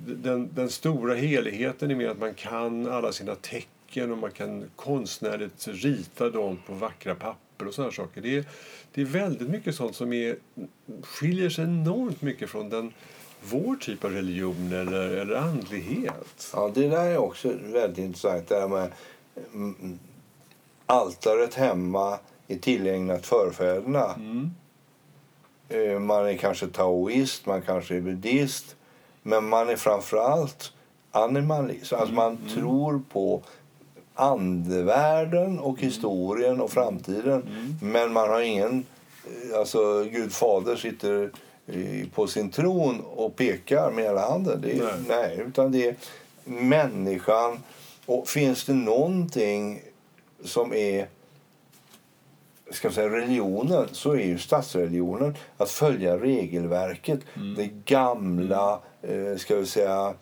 den, 0.08 0.50
den 0.54 0.70
stora 0.70 1.14
heligheten 1.14 1.92
är 1.92 1.96
med 1.96 2.10
att 2.10 2.20
man 2.20 2.34
kan 2.34 2.88
alla 2.88 3.12
sina 3.12 3.36
tecken 3.36 4.12
och 4.12 4.18
man 4.18 4.32
kan 4.32 4.66
konstnärligt 4.76 5.68
rita 5.68 6.30
dem 6.30 6.58
på 6.66 6.74
vackra 6.74 7.16
papper 7.16 7.68
och 7.68 7.74
sådana 7.74 7.92
saker. 7.92 8.22
Det 8.22 8.38
är, 8.38 8.46
det 8.94 9.02
är 9.02 9.06
väldigt 9.06 9.50
mycket 9.50 9.76
sånt 9.76 9.96
som 9.96 10.14
är, 10.14 10.36
skiljer 11.02 11.50
sig 11.50 11.64
enormt 11.64 12.22
mycket 12.22 12.50
från 12.50 12.70
den 12.70 12.94
vår 13.42 13.76
typ 13.76 14.06
av 14.06 14.12
religion 14.12 14.74
eller, 14.74 15.10
eller 15.10 15.36
andlighet. 15.36 16.52
Ja, 16.54 16.72
det 16.74 16.88
där 16.88 17.06
är 17.06 17.18
också 17.18 17.54
väldigt 17.64 17.98
intressant. 17.98 18.48
Det 18.48 18.68
med 18.68 18.92
mm, 19.54 20.00
altaret 20.86 21.54
hemma 21.54 22.20
är 22.48 22.58
tillägnat 22.58 23.26
förfäderna. 23.26 24.14
Mm. 24.14 24.52
Eh, 25.70 26.00
man 26.00 26.28
är 26.28 26.38
kanske 26.38 26.68
taoist, 26.68 27.46
man 27.46 27.62
kanske 27.62 27.96
är 27.96 28.02
buddhist. 28.02 28.76
Men 29.30 29.50
man 29.50 29.70
är 29.70 29.76
framför 29.76 30.18
allt 30.18 30.72
animalist. 31.12 31.94
Alltså 31.94 32.14
man 32.14 32.38
mm. 32.38 32.56
tror 32.56 33.02
på 33.12 33.42
andevärlden 34.16 35.60
och 35.60 35.78
mm. 35.78 35.86
historien 35.86 36.62
och 36.62 36.72
framtiden. 36.72 37.42
Mm. 37.42 37.76
Men 37.82 38.14
man 38.14 38.30
har 38.30 38.42
ingen... 38.42 38.86
Alltså, 39.56 40.04
Gud 40.04 40.32
fader 40.32 40.76
sitter 40.76 41.32
på 42.14 42.28
sin 42.28 42.50
tron 42.50 43.02
och 43.02 43.36
pekar 43.36 43.92
med 43.92 44.04
hela 44.04 44.30
handen. 44.30 44.62
Det 44.62 44.72
är, 44.72 44.84
nej. 44.84 44.94
nej. 45.08 45.46
utan 45.48 45.72
det 45.72 45.88
är 45.88 45.96
människan. 46.44 47.60
Och 48.06 48.28
finns 48.28 48.66
det 48.66 48.74
någonting 48.74 49.82
som 50.44 50.74
är 50.74 51.08
ska 52.72 52.92
säga, 52.92 53.10
religionen 53.10 53.88
så 53.92 54.12
är 54.12 54.26
ju 54.26 54.38
statsreligionen 54.38 55.36
att 55.58 55.70
följa 55.70 56.18
regelverket. 56.18 57.20
Mm. 57.36 57.56
Det 57.56 57.68
gamla 57.86 58.80
eh, 59.02 59.38
ska 59.38 59.56
vi 59.56 59.66
säga, 59.66 60.14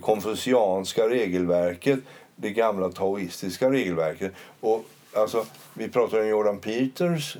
konfucianska 0.00 1.08
regelverket 1.08 1.98
det 2.36 2.50
gamla 2.50 2.88
taoistiska 2.88 3.70
regelverket. 3.70 4.32
Och, 4.60 4.84
alltså, 5.14 5.46
vi 5.74 5.88
pratade 5.88 6.22
om 6.22 6.28
Jordan 6.28 6.58
Peters 6.58 7.36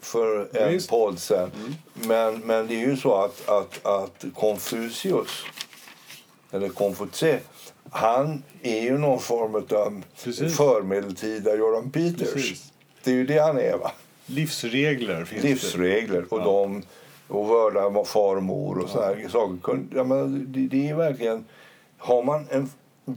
för 0.00 0.56
en 0.56 0.72
Just. 0.72 0.90
podd 0.90 1.18
sen. 1.18 1.50
Mm. 1.56 1.74
Men, 1.94 2.40
men 2.40 2.66
det 2.66 2.74
är 2.74 2.86
ju 2.88 2.96
så 2.96 3.14
att, 3.14 3.48
att, 3.48 3.86
att 3.86 4.24
Konfucius, 4.34 5.44
eller 6.50 6.68
Konfutse, 6.68 7.38
han 7.90 8.42
är 8.62 8.80
ju 8.80 8.98
någon 8.98 9.20
form 9.20 9.54
av 9.54 10.02
Precis. 10.24 10.56
förmedeltida 10.56 11.54
Jordan 11.56 11.90
Peters. 11.90 12.32
Precis. 12.32 12.72
Det 13.04 13.10
är 13.10 13.14
ju 13.14 13.26
det 13.26 13.38
han 13.38 13.58
är. 13.58 13.76
va? 13.76 13.92
Livsregler 14.26 15.24
finns 15.24 15.44
Livsregler. 15.44 16.20
Det. 16.20 16.26
Och 16.28 16.40
ja. 16.40 16.44
de 16.44 16.82
och 17.28 17.48
vörda 17.48 18.04
far 18.04 18.36
och 18.36 18.42
mor 18.42 18.78
och 18.78 18.84
ja. 18.84 18.92
sådana 18.92 19.28
saker. 19.28 19.84
Ja, 19.94 20.04
men 20.04 20.52
det, 20.52 20.66
det 20.66 20.88
är 20.88 20.94
verkligen... 20.94 21.44
Har 21.98 22.22
man 22.22 22.46
en 22.50 22.70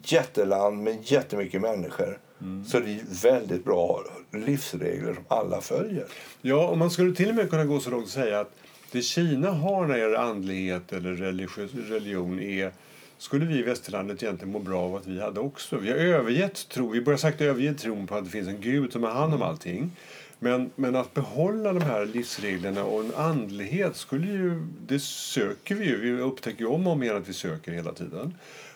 jätteland 0.04 0.84
med 0.84 0.98
jättemycket 1.04 1.62
människor. 1.62 2.20
Mm. 2.42 2.66
Så 2.66 2.80
det 2.80 2.92
är 2.92 3.22
väldigt 3.24 3.66
bra 3.66 4.04
livsregler 4.32 5.14
som 5.14 5.24
alla 5.28 5.62
följer. 5.62 6.06
Ja, 6.42 6.68
och 6.68 6.78
man 6.78 6.92
skulle 6.92 7.16
till 7.16 7.30
och 7.30 7.36
med 7.36 7.50
kunna 7.50 7.66
gå 7.66 7.80
så 7.80 7.90
långt 7.90 8.06
att 8.06 8.12
säga 8.12 8.40
att 8.40 8.52
det 8.92 9.02
Kina 9.02 9.52
har 9.52 9.86
när 9.86 9.94
det 9.94 10.00
gäller 10.00 10.16
andlighet 10.16 10.94
eller 10.94 11.12
religiös, 11.14 11.72
religion 11.74 12.40
är 12.40 12.72
skulle 13.18 13.46
vi 13.46 13.60
i 13.60 13.64
västerlandet 13.64 14.24
egentligen 14.24 14.52
må 14.52 14.60
bra 14.60 14.82
av 14.82 14.96
att 14.96 15.08
vi 15.08 15.22
hade 15.22 15.40
också. 15.40 15.78
Vi 15.78 15.90
har 15.90 15.98
övergett 15.98 16.70
tro, 16.70 16.90
vi 16.90 17.02
börjar 17.02 17.18
sagt 17.18 17.42
överge 17.42 17.74
tron 17.74 18.08
på 18.08 18.16
att 18.16 18.26
det 18.26 18.32
finns 18.32 18.48
en 18.48 18.62
gud 18.62 18.94
som 18.94 19.04
har 19.04 19.12
hand 19.12 19.34
om 19.34 19.42
allting. 19.42 19.92
Men, 20.40 20.72
men 20.76 20.96
att 20.96 21.14
behålla 21.14 21.74
de 21.74 21.82
här 21.82 22.06
livsreglerna 22.06 22.84
och 22.84 23.04
en 23.04 23.16
andlighet 23.16 23.96
skulle 23.96 24.28
ju, 24.28 24.68
det 24.88 25.00
söker 25.00 25.76
vi 25.76 25.86
ju. 25.86 26.16
Vi 26.16 26.22
upptäcker 26.22 26.60
ju 26.60 26.68
om 26.68 26.88
och 26.88 26.94
om 26.94 27.04
igen 27.04 27.18
att 27.18 27.30
vi 27.30 27.34
söker 27.34 27.72
hela 27.72 27.92
tiden. 27.92 28.34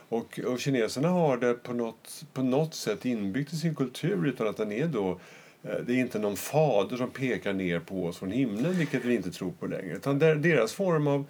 Och, 0.09 0.39
och 0.47 0.59
kineserna 0.59 1.09
har 1.09 1.37
det 1.37 1.53
på 1.53 1.73
något, 1.73 2.23
på 2.33 2.43
något 2.43 2.73
sätt 2.73 3.05
inbyggt 3.05 3.53
i 3.53 3.55
sin 3.55 3.75
kultur 3.75 4.27
utan 4.27 4.47
att 4.47 4.57
den 4.57 4.71
är 4.71 4.87
då 4.87 5.19
eh, 5.63 5.75
det 5.87 5.93
är 5.93 5.97
inte 5.97 6.19
någon 6.19 6.35
fader 6.35 6.97
som 6.97 7.09
pekar 7.09 7.53
ner 7.53 7.79
på 7.79 8.05
oss 8.05 8.17
från 8.17 8.31
himlen, 8.31 8.73
vilket 8.77 9.05
vi 9.05 9.15
inte 9.15 9.31
tror 9.31 9.51
på 9.59 9.65
längre. 9.65 9.95
Utan 9.95 10.19
deras 10.19 10.73
form 10.73 11.07
av, 11.07 11.25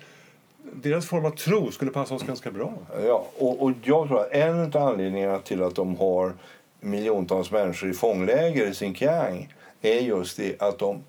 deras 0.73 1.05
form 1.05 1.25
av 1.25 1.31
tro 1.31 1.71
skulle 1.71 1.91
passa 1.91 2.15
oss 2.15 2.23
ganska 2.23 2.51
bra. 2.51 2.73
Ja, 3.05 3.27
och, 3.37 3.63
och 3.63 3.71
jag 3.83 4.07
tror 4.07 4.19
att 4.19 4.31
en 4.31 4.61
av 4.61 4.77
anledningarna 4.77 5.39
till 5.39 5.63
att 5.63 5.75
de 5.75 5.95
har 5.95 6.33
miljontals 6.79 7.51
människor 7.51 7.89
i 7.89 7.93
fångläger 7.93 8.67
i 8.67 8.73
Xinjiang 8.73 9.47
är 9.81 9.99
just 9.99 10.37
det 10.37 10.61
att 10.61 10.79
de 10.79 11.03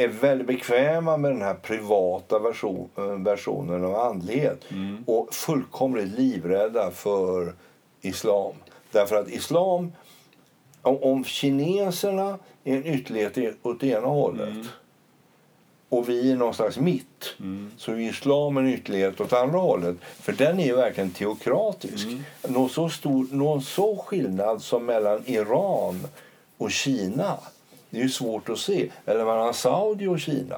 är 0.00 0.08
väldigt 0.08 0.46
bekväma 0.46 1.16
med 1.16 1.30
den 1.30 1.42
här 1.42 1.54
privata 1.54 2.38
version, 2.38 2.88
eh, 2.96 3.04
versionen 3.04 3.84
av 3.84 3.94
andlighet 3.94 4.64
mm. 4.70 5.04
och 5.06 5.34
fullkomligt 5.34 6.18
livrädda 6.18 6.90
för 6.90 7.54
islam. 8.00 8.54
Därför 8.92 9.16
att 9.16 9.28
islam, 9.28 9.92
om, 10.82 11.02
om 11.02 11.24
kineserna 11.24 12.38
är 12.64 12.76
en 12.76 12.86
ytterlighet 12.86 13.56
åt 13.62 13.82
ena 13.82 14.06
hållet 14.06 14.48
mm. 14.48 14.66
och 15.88 16.08
vi 16.08 16.32
är 16.32 16.36
någon 16.36 16.54
slags 16.54 16.78
mitt 16.78 17.34
mm. 17.40 17.70
så 17.76 17.92
är 17.92 17.98
islam 17.98 18.56
en 18.56 18.68
ytterlighet 18.68 19.20
åt 19.20 19.32
andra 19.32 19.58
hållet. 19.58 19.96
För 20.00 20.32
den 20.32 20.60
är 20.60 20.74
verkligen 20.74 21.10
teokratisk. 21.10 22.06
Mm. 22.06 22.22
Någon, 22.48 22.68
så 22.68 22.88
stor, 22.88 23.26
någon 23.30 23.62
så 23.62 23.96
skillnad 23.96 24.62
som 24.62 24.86
mellan 24.86 25.22
Iran 25.26 26.06
och 26.58 26.70
Kina 26.70 27.38
det 27.90 27.98
är 27.98 28.02
ju 28.02 28.08
svårt 28.08 28.48
att 28.48 28.58
se. 28.58 28.90
Eller 29.06 29.24
mellan 29.24 29.54
Saudi 29.54 30.06
och 30.06 30.20
Kina. 30.20 30.56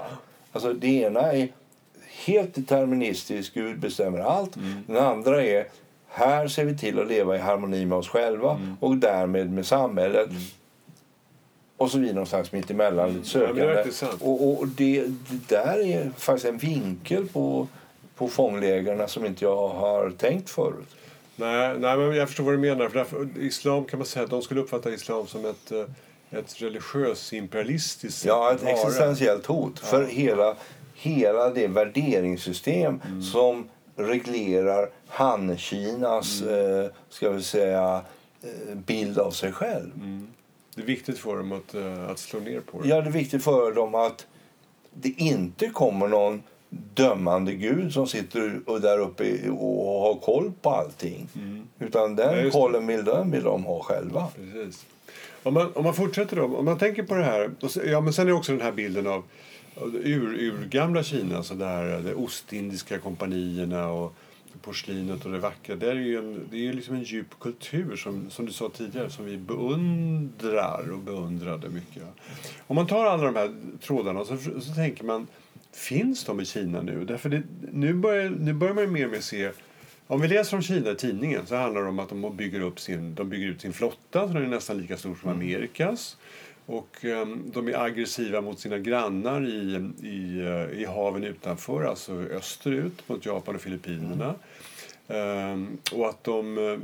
Alltså 0.52 0.72
det 0.72 0.88
ena 0.88 1.20
är 1.20 1.48
helt 2.24 2.54
deterministiskt, 2.54 3.54
Gud 3.54 3.78
bestämmer 3.78 4.18
allt. 4.18 4.56
Mm. 4.56 4.84
Den 4.86 4.96
andra 4.96 5.44
är 5.44 5.66
här 6.08 6.48
ser 6.48 6.64
vi 6.64 6.78
till 6.78 6.98
att 6.98 7.08
leva 7.08 7.36
i 7.36 7.38
harmoni 7.38 7.86
med 7.86 7.98
oss 7.98 8.08
själva 8.08 8.50
mm. 8.50 8.76
och 8.80 8.96
därmed 8.96 9.52
med 9.52 9.66
samhället. 9.66 10.30
Mm. 10.30 10.42
Och 11.76 11.90
så 11.90 11.98
vi 11.98 12.12
någonstans 12.12 12.52
mitt 12.52 12.70
emellan, 12.70 13.12
lite 13.12 13.28
sökande. 13.28 13.84
Ja, 14.00 14.08
och, 14.20 14.60
och 14.60 14.68
det, 14.68 15.02
det, 15.02 15.48
där 15.48 15.86
är 15.86 16.10
faktiskt 16.16 16.46
en 16.46 16.58
vinkel 16.58 17.28
på, 17.28 17.68
på 18.16 18.28
fånglägren 18.28 19.08
som 19.08 19.26
inte 19.26 19.44
jag 19.44 19.68
har 19.68 20.10
tänkt 20.10 20.50
förut. 20.50 20.96
Nej, 21.36 21.76
nej 21.78 21.96
men 21.96 22.16
jag 22.16 22.28
förstår 22.28 22.44
vad 22.44 22.54
du 22.54 22.58
menar. 22.58 22.88
För 22.88 22.98
därför, 22.98 23.28
islam 23.38 23.84
kan 23.84 23.98
man 23.98 24.06
säga 24.06 24.26
de 24.26 24.42
skulle 24.42 24.60
uppfatta 24.60 24.90
islam 24.90 25.26
som 25.26 25.44
ett 25.44 25.72
eh, 25.72 25.84
ett 26.30 26.62
religiöst 26.62 27.32
imperialistiskt 27.32 28.24
Ja, 28.24 28.52
ett 28.54 28.62
existentiellt 28.62 29.46
hot 29.46 29.80
ja. 29.82 29.88
för 29.88 30.04
hela, 30.04 30.56
hela 30.94 31.50
det 31.50 31.66
värderingssystem 31.66 33.00
mm. 33.06 33.22
som 33.22 33.68
reglerar 33.96 34.90
Han-Kinas 35.08 36.42
mm. 36.42 36.80
eh, 36.80 36.90
ska 37.08 37.30
vi 37.30 37.42
säga, 37.42 38.00
eh, 38.42 38.74
bild 38.74 39.18
av 39.18 39.30
sig 39.30 39.52
själv. 39.52 39.94
Mm. 39.94 40.28
Det 40.74 40.82
är 40.82 40.86
viktigt 40.86 41.18
för 41.18 41.36
dem 41.36 41.52
att, 41.52 41.74
eh, 41.74 42.10
att 42.10 42.18
slå 42.18 42.40
ner 42.40 42.60
på 42.60 42.82
det. 42.82 42.88
Ja, 42.88 43.00
det 43.00 43.08
är 43.08 43.12
viktigt 43.12 43.44
för 43.44 43.72
dem 43.72 43.94
att 43.94 44.26
det 44.94 45.08
inte 45.08 45.66
kommer 45.66 46.08
någon 46.08 46.42
dömande 46.94 47.54
gud 47.54 47.92
som 47.92 48.06
sitter 48.06 48.78
där 48.80 48.98
uppe 48.98 49.50
och 49.50 50.00
har 50.00 50.14
koll 50.14 50.52
på 50.62 50.70
allting. 50.70 51.28
Utan 51.78 52.16
den 52.16 52.44
Ja, 52.44 52.50
kollen 52.50 52.86
vill 52.86 53.04
de, 53.04 53.30
vill 53.30 53.42
de 53.42 53.64
ha 53.64 53.82
själva. 53.82 54.28
Precis. 54.36 54.86
Om 55.42 55.54
man, 55.54 55.72
om 55.74 55.84
man 55.84 55.94
fortsätter 55.94 56.36
då, 56.36 56.44
om 56.44 56.64
man 56.64 56.78
tänker 56.78 57.02
på 57.02 57.14
det 57.14 57.24
här. 57.24 57.50
Och 57.60 57.70
så, 57.70 57.80
ja, 57.86 58.00
men 58.00 58.12
sen 58.12 58.28
är 58.28 58.32
också 58.32 58.52
den 58.52 58.60
här 58.60 58.72
bilden 58.72 59.06
av 59.06 59.24
ur, 60.02 60.34
ur, 60.34 60.66
gamla 60.66 61.02
Kina, 61.02 61.42
så 61.42 61.54
där 61.54 62.00
de 62.00 62.14
ostindiska 62.14 62.98
kompanierna 62.98 63.88
och 63.88 64.14
porslinet 64.62 65.24
och 65.24 65.32
det 65.32 65.38
vackra. 65.38 65.76
Det 65.76 65.90
är 65.90 65.94
ju 65.94 66.18
en, 66.18 66.48
det 66.50 66.56
är 66.56 66.60
ju 66.60 66.72
liksom 66.72 66.94
en 66.94 67.02
djup 67.02 67.40
kultur 67.40 67.96
som, 67.96 68.30
som 68.30 68.46
du 68.46 68.52
sa 68.52 68.68
tidigare 68.68 69.10
som 69.10 69.24
vi 69.24 69.36
beundrar 69.36 70.92
och 70.92 70.98
beundrade 70.98 71.68
mycket. 71.68 72.02
Om 72.66 72.76
man 72.76 72.86
tar 72.86 73.06
alla 73.06 73.24
de 73.24 73.36
här 73.36 73.54
trådarna 73.82 74.24
så, 74.24 74.36
så 74.60 74.74
tänker 74.74 75.04
man, 75.04 75.26
finns 75.72 76.24
de 76.24 76.40
i 76.40 76.44
Kina 76.44 76.82
nu? 76.82 77.04
Därför 77.04 77.28
det, 77.28 77.42
nu, 77.72 77.94
börjar, 77.94 78.30
nu 78.30 78.52
börjar 78.52 78.74
man 78.74 78.84
ju 78.84 78.90
mer 78.90 79.04
och 79.04 79.12
mer 79.12 79.20
se 79.20 79.50
om 80.10 80.20
vi 80.20 80.28
läser 80.28 80.56
om 80.56 80.62
Kina 80.62 80.90
i 80.90 80.94
tidningen 80.94 81.46
så 81.46 81.56
handlar 81.56 81.82
det 81.82 81.88
om 81.88 81.98
att 81.98 82.08
de 82.08 82.36
bygger, 82.36 82.60
upp 82.60 82.80
sin, 82.80 83.14
de 83.14 83.28
bygger 83.28 83.46
ut 83.46 83.60
sin 83.60 83.72
flotta 83.72 84.28
så 84.28 84.34
den 84.34 84.42
är 84.42 84.48
nästan 84.48 84.78
lika 84.78 84.96
stor 84.96 85.14
som 85.14 85.30
Amerikas. 85.30 86.16
Och 86.66 87.04
um, 87.04 87.50
de 87.54 87.68
är 87.68 87.84
aggressiva 87.84 88.40
mot 88.40 88.58
sina 88.58 88.78
grannar 88.78 89.48
i, 89.48 89.90
i, 90.02 90.40
uh, 90.40 90.80
i 90.80 90.84
haven 90.84 91.24
utanför, 91.24 91.84
alltså 91.84 92.12
österut 92.12 93.08
mot 93.08 93.26
Japan 93.26 93.54
och 93.54 93.60
Filippinerna. 93.60 94.34
Um, 95.08 95.78
och 95.92 96.08
att 96.08 96.24
de, 96.24 96.58
uh, 96.58 96.78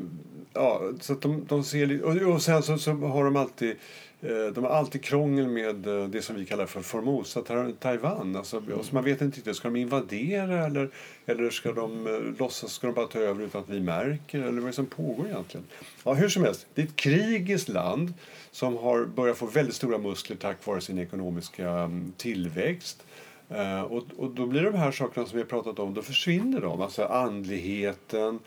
ja, 0.53 0.83
så 1.01 1.13
att 1.13 1.21
de, 1.21 1.45
de 1.49 1.65
ser, 1.65 2.03
och, 2.03 2.35
och 2.35 2.43
sen 2.43 2.63
så, 2.63 2.79
så 2.79 2.93
har 2.93 3.25
de 3.25 3.37
alltid 3.37 3.71
eh, 3.71 3.77
de 4.21 4.65
har 4.65 4.71
alltid 4.71 5.05
krångel 5.05 5.49
med 5.49 5.87
eh, 5.87 6.09
det 6.09 6.23
som 6.23 6.37
vi 6.37 6.47
kallar 6.47 6.67
för 6.67 6.81
Formosa, 6.81 7.43
Ta- 7.43 7.73
Taiwan. 7.81 8.37
Alltså, 8.37 8.63
och 8.79 8.85
så 8.85 8.95
man 8.95 9.05
vet 9.05 9.21
inte 9.21 9.37
riktigt, 9.37 9.57
ska 9.57 9.69
de 9.69 9.77
invadera 9.77 10.67
eller, 10.67 10.91
eller 11.27 11.51
ska 11.51 11.73
de 11.73 12.07
eh, 12.07 12.39
låtsas, 12.39 12.73
ska 12.73 12.87
de 12.87 12.95
bara 12.95 13.07
ta 13.07 13.19
över 13.19 13.45
utan 13.45 13.61
att 13.61 13.69
vi 13.69 13.81
märker? 13.81 14.39
Eller 14.39 14.53
vad 14.53 14.63
är 14.63 14.67
det 14.67 14.73
som 14.73 14.87
pågår 14.87 15.27
egentligen? 15.27 15.67
Ja, 16.05 16.15
hur 16.15 16.29
som 16.29 16.45
helst, 16.45 16.67
det 16.75 16.83
är 16.83 16.87
ett 16.87 16.97
krigiskt 16.97 17.69
land 17.69 18.15
som 18.51 18.77
har 18.77 19.05
börjat 19.05 19.37
få 19.37 19.47
väldigt 19.47 19.75
stora 19.75 19.99
muskler 19.99 20.37
tack 20.37 20.67
vare 20.67 20.81
sin 20.81 20.99
ekonomiska 20.99 21.71
mm, 21.71 22.13
tillväxt. 22.17 23.03
Eh, 23.49 23.83
och, 23.83 24.05
och 24.17 24.31
då 24.31 24.47
blir 24.47 24.63
de 24.63 24.75
här 24.75 24.93
sakerna 24.93 25.27
som 25.27 25.37
vi 25.37 25.43
har 25.43 25.49
pratat 25.49 25.79
om, 25.79 25.95
då 25.95 26.03
försvinner 26.03 26.61
de. 26.61 26.81
Alltså 26.83 27.05
andligheten, 27.05 28.39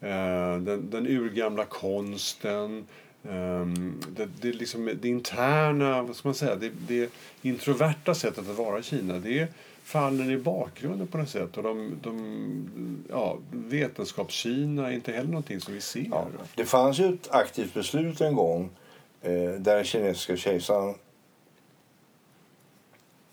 eh, 0.00 0.56
den, 0.56 0.90
den 0.90 1.06
urgamla 1.06 1.64
konsten, 1.64 2.86
Um, 3.22 4.00
det, 4.16 4.28
det, 4.40 4.52
liksom, 4.52 4.98
det 5.02 5.08
interna, 5.08 6.02
vad 6.02 6.16
ska 6.16 6.28
man 6.28 6.34
säga, 6.34 6.56
det, 6.56 6.70
det 6.88 7.10
introverta 7.42 8.14
sättet 8.14 8.38
att 8.50 8.56
vara 8.56 8.78
i 8.78 8.82
Kina, 8.82 9.18
det 9.18 9.48
faller 9.84 10.30
i 10.30 10.36
bakgrunden 10.38 11.06
på 11.06 11.18
något 11.18 11.28
sätt. 11.28 11.56
Och 11.56 11.62
de, 11.62 11.98
de, 12.02 13.04
ja, 13.10 13.38
Vetenskapskina 13.50 14.88
är 14.88 14.94
inte 14.94 15.12
heller 15.12 15.30
någonting 15.30 15.60
som 15.60 15.74
vi 15.74 15.80
ser. 15.80 16.08
Ja. 16.10 16.26
Det 16.54 16.64
fanns 16.64 16.98
ju 16.98 17.14
ett 17.14 17.28
aktivt 17.30 17.74
beslut 17.74 18.20
en 18.20 18.34
gång 18.34 18.70
eh, 19.22 19.32
där 19.32 19.76
den 19.76 19.84
kinesiska 19.84 20.36
kejsaren 20.36 20.94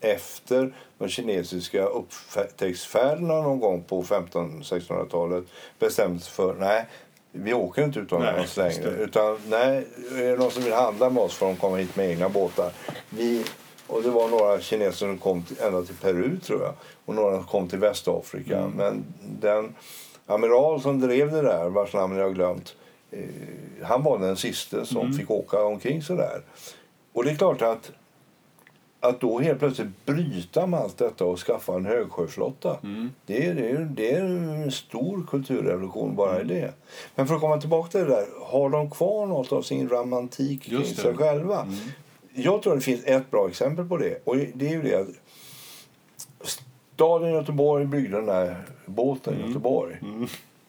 efter 0.00 0.72
de 0.98 1.08
kinesiska 1.08 1.84
upptäcktsfärderna 1.84 3.42
någon 3.42 3.60
gång 3.60 3.82
på 3.82 4.02
1500-1600-talet 4.02 5.44
bestämde 5.78 6.20
sig 6.20 6.32
för 6.32 6.54
nej, 6.54 6.86
vi 7.32 7.54
åker 7.54 7.84
inte 7.84 7.98
utomlands 8.00 8.56
Nej, 8.56 8.74
längre. 8.78 8.90
Utan 8.90 9.38
nej, 9.48 9.86
är 10.16 10.30
det 10.30 10.36
någon 10.36 10.50
som 10.50 10.62
vill 10.62 10.72
handla 10.72 11.10
med 11.10 11.22
oss 11.22 11.34
får 11.34 11.46
de 11.46 11.56
komma 11.56 11.76
hit 11.76 11.96
med 11.96 12.10
egna 12.10 12.28
båtar. 12.28 12.72
Vi, 13.10 13.44
och 13.86 14.02
det 14.02 14.10
var 14.10 14.28
några 14.28 14.60
kineser 14.60 14.92
som 15.06 15.18
kom 15.18 15.42
till, 15.42 15.56
ända 15.60 15.82
till 15.82 15.96
Peru 15.96 16.38
tror 16.40 16.62
jag. 16.62 16.74
Och 17.04 17.14
några 17.14 17.36
som 17.36 17.44
kom 17.46 17.68
till 17.68 17.78
Västafrika. 17.78 18.58
Mm. 18.58 18.70
Men 18.70 19.04
den 19.40 19.74
amiral 20.26 20.82
som 20.82 21.00
drev 21.00 21.32
det 21.32 21.42
där, 21.42 21.68
vars 21.68 21.92
namn 21.94 22.16
jag 22.16 22.24
har 22.24 22.30
glömt. 22.30 22.76
Eh, 23.10 23.24
han 23.82 24.02
var 24.02 24.18
den 24.18 24.36
sista 24.36 24.84
som 24.84 25.00
Mm. 25.00 25.12
fick 25.12 25.30
åka 25.30 25.62
omkring 25.62 26.02
så 26.02 26.14
där. 26.14 26.42
Och 27.12 27.24
det 27.24 27.30
är 27.30 27.34
klart 27.36 27.62
att 27.62 27.90
att 29.00 29.20
då 29.20 29.38
helt 29.38 29.58
plötsligt 29.58 30.06
bryta 30.06 30.66
med 30.66 30.80
allt 30.80 30.98
detta 30.98 31.24
och 31.24 31.38
skaffa 31.38 31.74
en 31.74 31.86
högsjöflotta. 31.86 32.78
Mm. 32.82 33.10
Det, 33.26 33.46
är, 33.46 33.54
det, 33.54 33.70
är, 33.70 33.78
det 33.78 34.14
är 34.14 34.20
en 34.20 34.72
stor 34.72 35.26
kulturrevolution 35.30 36.16
bara 36.16 36.40
i 36.40 36.44
det. 36.44 36.72
Men 37.14 37.26
för 37.26 37.34
att 37.34 37.40
komma 37.40 37.60
tillbaka 37.60 37.90
till 37.90 38.00
det 38.00 38.06
där. 38.06 38.26
Har 38.40 38.70
de 38.70 38.90
kvar 38.90 39.26
något 39.26 39.52
av 39.52 39.62
sin 39.62 39.88
romantik 39.88 40.62
kring 40.62 40.84
sig 40.84 41.16
själva? 41.16 41.62
Mm. 41.62 41.76
Jag 42.34 42.62
tror 42.62 42.74
det 42.74 42.80
finns 42.80 43.04
ett 43.04 43.30
bra 43.30 43.48
exempel 43.48 43.88
på 43.88 43.96
det. 43.96 44.20
Och 44.24 44.36
det 44.36 44.66
är 44.66 44.70
ju 44.70 44.82
det 44.82 44.94
att 44.94 45.08
staden 46.96 47.32
Göteborg 47.32 47.86
byggde 47.86 48.16
den 48.16 48.26
där 48.26 48.64
båten 48.86 49.46
Göteborg. 49.46 49.96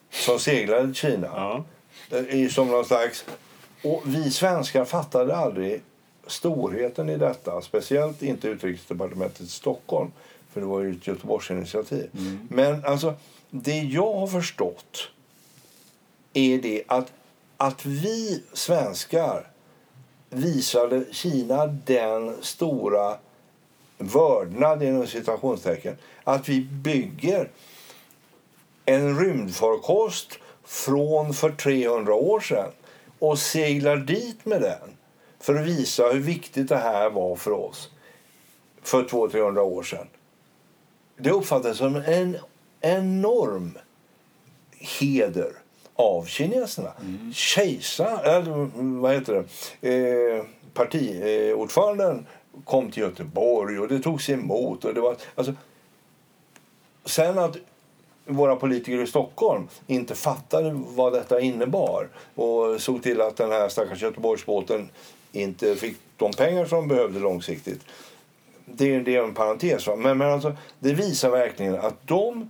Som 0.10 0.40
seglade 0.40 0.84
till 0.84 0.96
Kina. 0.96 1.28
Ja. 1.36 1.64
Som 2.50 2.68
någon 2.68 2.86
slags... 2.86 3.26
Och 3.84 4.02
vi 4.06 4.32
svenskar 4.32 4.86
fattade 4.86 5.36
aldrig 5.36 5.82
storheten 6.32 7.10
i 7.10 7.18
detta. 7.18 7.62
Speciellt 7.62 8.22
inte 8.22 8.48
utrikesdepartementet 8.48 9.42
i 9.42 9.48
Stockholm. 9.48 10.12
För 10.54 10.62
det 10.62 10.68
var 10.68 10.82
ju 10.82 10.92
ett 10.92 11.08
Göteborgsinitiativ. 11.08 12.10
Men 12.50 12.86
alltså, 12.86 13.14
det 13.50 13.80
jag 13.82 14.14
har 14.14 14.28
förstått 14.28 15.10
är 16.34 16.58
det 16.58 16.84
att, 16.88 17.14
att 17.58 17.86
vi 17.86 18.44
svenskar 18.54 19.48
visade 20.30 21.06
Kina 21.12 21.68
den 21.68 22.36
stora 22.42 23.18
vördnad 23.98 24.84
inom 24.84 25.08
citationstecken 25.08 25.98
att 26.24 26.50
vi 26.50 26.62
bygger 26.62 27.50
en 28.86 29.20
rymdfarkost 29.20 30.40
från 30.64 31.34
för 31.34 31.52
300 31.52 32.14
år 32.14 32.40
sedan 32.40 32.72
och 33.20 33.40
seglar 33.40 33.98
dit 33.98 34.46
med 34.46 34.62
den 34.62 34.96
för 35.42 35.56
att 35.56 35.68
visa 35.68 36.04
hur 36.04 36.20
viktigt 36.20 36.70
det 36.70 36.78
här 36.78 37.10
var 37.10 37.36
för 37.36 37.52
oss 37.52 37.90
för 38.82 39.04
200-300 39.04 39.60
år 39.60 39.84
sedan. 39.84 40.08
Det 41.18 41.32
uppfattades 41.32 41.78
som 41.78 41.96
en 41.96 42.38
enorm 42.82 43.78
heder 44.80 45.52
av 45.96 46.26
kineserna. 46.26 46.94
Kejsar, 47.34 48.24
eller 48.24 48.70
vad 49.02 49.14
heter 49.14 49.46
det, 49.82 50.38
eh, 50.38 50.44
partiordföranden 50.74 52.26
kom 52.66 52.92
till 52.92 53.04
Göteborg 53.04 53.80
och 53.80 53.88
det 53.88 54.00
togs 54.00 54.30
emot. 54.30 54.86
Och 54.86 54.94
det 54.94 55.02
var, 55.02 55.16
alltså, 55.36 55.54
sen 57.06 57.40
att 57.40 57.58
våra 58.26 58.56
politiker 58.56 59.02
i 59.02 59.08
Stockholm 59.08 59.68
inte 59.88 60.16
fattade 60.16 60.72
vad 60.74 61.14
detta 61.14 61.40
innebar 61.40 62.10
och 62.36 62.82
såg 62.82 63.04
till 63.04 63.22
att 63.22 63.38
den 63.38 63.52
här 63.52 63.70
stackars 63.70 64.02
Göteborgsbåten 64.02 64.90
inte 65.32 65.76
fick 65.76 65.98
de 66.18 66.32
pengar 66.32 66.66
som 66.66 66.78
de 66.80 66.88
behövde 66.88 67.20
långsiktigt. 67.20 67.82
Det, 68.66 69.00
det 69.00 69.16
är 69.16 69.24
en 69.24 69.34
parentes. 69.34 69.88
Va? 69.88 69.96
Men, 69.96 70.18
men 70.18 70.32
alltså, 70.32 70.56
det 70.80 70.94
visar 70.94 71.30
verkligen 71.30 71.76
att 71.76 72.08
de, 72.08 72.50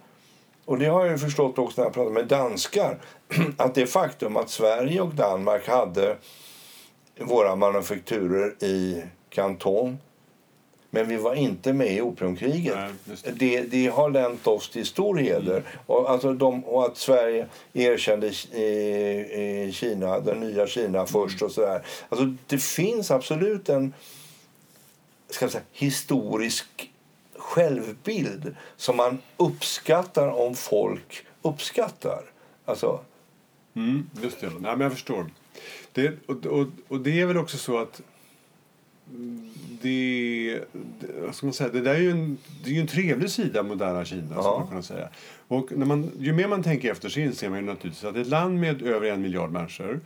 och 0.65 0.80
det 0.80 0.86
har 0.86 1.02
jag 1.02 1.12
ju 1.12 1.17
förstått 1.17 1.58
också 1.58 1.82
när 1.82 1.86
jag 1.86 1.94
pratar 1.94 2.12
med 2.12 2.28
danskar, 2.28 2.98
att 3.58 3.76
det 3.76 3.88
faktum 3.88 4.38
att 4.38 4.50
Sverige 4.50 5.02
och 5.02 5.15
Danmark 5.15 5.67
hade 5.67 6.15
våra 7.20 7.56
manufakturer 7.56 8.63
i 8.63 9.04
Kanton 9.30 9.98
men 10.93 11.08
vi 11.08 11.17
var 11.17 11.36
inte 11.36 11.73
med 11.73 11.93
i 11.93 12.01
opiumkriget. 12.01 12.75
Nej, 12.75 12.91
det. 13.23 13.32
Det, 13.32 13.62
det 13.62 13.88
har 13.88 14.10
länt 14.10 14.47
oss 14.47 14.69
till 14.69 14.86
stor 14.86 15.17
heder. 15.17 15.63
Och, 15.86 16.10
alltså 16.10 16.34
de, 16.34 16.65
och 16.65 16.86
att 16.86 16.97
Sverige 16.97 17.47
erkände 17.73 18.27
eh, 18.51 19.41
eh, 19.41 19.71
Kina, 19.71 20.19
den 20.19 20.39
nya 20.39 20.67
Kina 20.67 21.06
först. 21.06 21.41
och 21.41 21.51
sådär. 21.51 21.86
Alltså 22.10 22.34
Det 22.47 22.58
finns 22.58 23.12
absolut 23.12 23.69
en 23.69 23.93
ska 25.30 25.49
säga, 25.49 25.63
historisk 25.71 26.91
självbild 27.36 28.56
som 28.77 28.97
man 28.97 29.19
uppskattar 29.38 30.27
om 30.27 30.56
folk 30.56 31.25
uppskattar. 31.41 32.21
Alltså, 32.65 32.99
Mm, 33.73 34.10
just 34.21 34.41
det. 34.41 34.49
Nej, 34.49 34.71
men 34.71 34.82
jag 34.82 34.91
förstår. 34.91 35.25
Det, 35.91 36.13
och, 36.27 36.45
och, 36.45 36.67
och 36.88 36.99
det 36.99 37.21
är 37.21 37.25
väl 37.25 37.38
också 37.38 37.58
så 37.58 37.77
att 37.80 38.01
mm, 38.01 38.11
det, 39.82 40.60
det, 41.00 41.34
ska 41.34 41.45
man 41.45 41.54
säga, 41.54 41.69
det 41.69 41.82
där 41.82 41.93
är 41.93 42.00
ju 42.00 42.12
en, 42.12 42.38
det 42.63 42.69
är 42.69 42.74
ju 42.74 42.82
en 42.82 42.88
trevlig 42.88 43.30
sida 43.30 43.60
av 43.60 43.65
moderna 43.65 44.06
Kina. 44.06 44.36
Ja. 44.36 44.60
Man 44.60 44.67
kan 44.67 44.84
säga. 44.84 45.10
Och 45.47 45.71
när 45.71 45.86
man, 45.86 46.12
ju 46.19 46.34
mer 46.34 46.47
man 46.47 46.63
tänker 46.63 46.91
efter 46.91 47.10
så 47.10 47.19
inser 47.19 47.50
man 47.50 47.60
ju 47.60 47.65
naturligtvis 47.65 48.04
att 48.04 48.15
ett 48.15 48.28
land 48.28 48.60
med 48.60 48.82
över 48.82 49.08
en 49.08 49.21
miljard 49.21 49.52
människor 49.52 50.00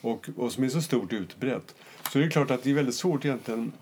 och, 0.00 0.28
och 0.36 0.52
som 0.52 0.64
är 0.64 0.68
så 0.68 0.82
stort 0.82 1.12
utbrett 1.12 1.74
så 2.12 2.18
är 2.18 2.22
det 2.22 2.30
klart 2.30 2.50
att 2.50 2.62
det 2.62 2.70
är 2.70 2.74
väldigt 2.74 2.94
svårt 2.94 3.24
egentligen 3.24 3.72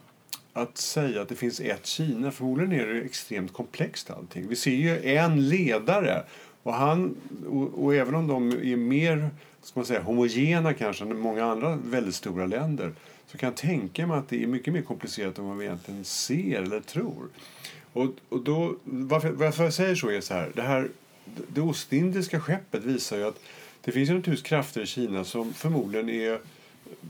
att 0.52 0.78
säga 0.78 1.22
att 1.22 1.28
det 1.28 1.34
finns 1.34 1.60
ett 1.60 1.86
Kina. 1.86 2.30
Förmodligen 2.30 2.72
är 2.72 2.86
det 2.86 3.00
extremt 3.00 3.52
komplext 3.52 4.10
allting. 4.10 4.48
Vi 4.48 4.56
ser 4.56 4.70
ju 4.70 5.16
en 5.16 5.48
ledare 5.48 6.22
och, 6.62 6.74
han, 6.74 7.16
och, 7.46 7.84
och 7.84 7.94
även 7.94 8.14
om 8.14 8.26
de 8.26 8.52
är 8.52 8.76
mer 8.76 9.30
ska 9.66 9.81
man 9.81 9.87
säga, 9.87 10.02
homogena 10.02 10.74
kanske 10.74 11.05
än 11.05 11.18
många 11.18 11.44
andra 11.44 11.76
väldigt 11.76 12.14
stora 12.14 12.46
länder 12.46 12.92
så 13.26 13.38
kan 13.38 13.46
jag 13.46 13.57
tänka 13.57 14.07
mig 14.07 14.18
att 14.18 14.29
det 14.29 14.42
är 14.42 14.46
mycket 14.46 14.72
mer 14.72 14.83
komplicerat 14.83 15.38
än 15.38 15.48
vad 15.48 15.59
vi 15.59 15.64
egentligen 15.64 16.05
ser 16.05 16.62
eller 16.62 16.81
tror. 16.81 17.29
Och, 17.92 18.07
och 18.29 18.40
då, 18.40 18.76
varför, 18.85 19.31
varför 19.31 19.64
jag 19.64 19.72
säger 19.72 19.94
så 19.94 20.11
är 20.11 20.20
så 20.20 20.35
här. 20.35 20.52
Det, 20.55 20.62
här, 20.62 20.88
det 21.48 21.61
ostindiska 21.61 22.40
skeppet 22.40 22.85
visar 22.85 23.16
ju 23.16 23.29
att 23.29 23.40
det 23.85 23.92
finns 23.92 24.11
ju 24.11 24.14
naturligtvis 24.14 24.48
krafter 24.48 24.81
i 24.81 24.87
Kina 24.87 25.24
som 25.24 25.55
förmodligen 25.55 26.09
är 26.09 26.40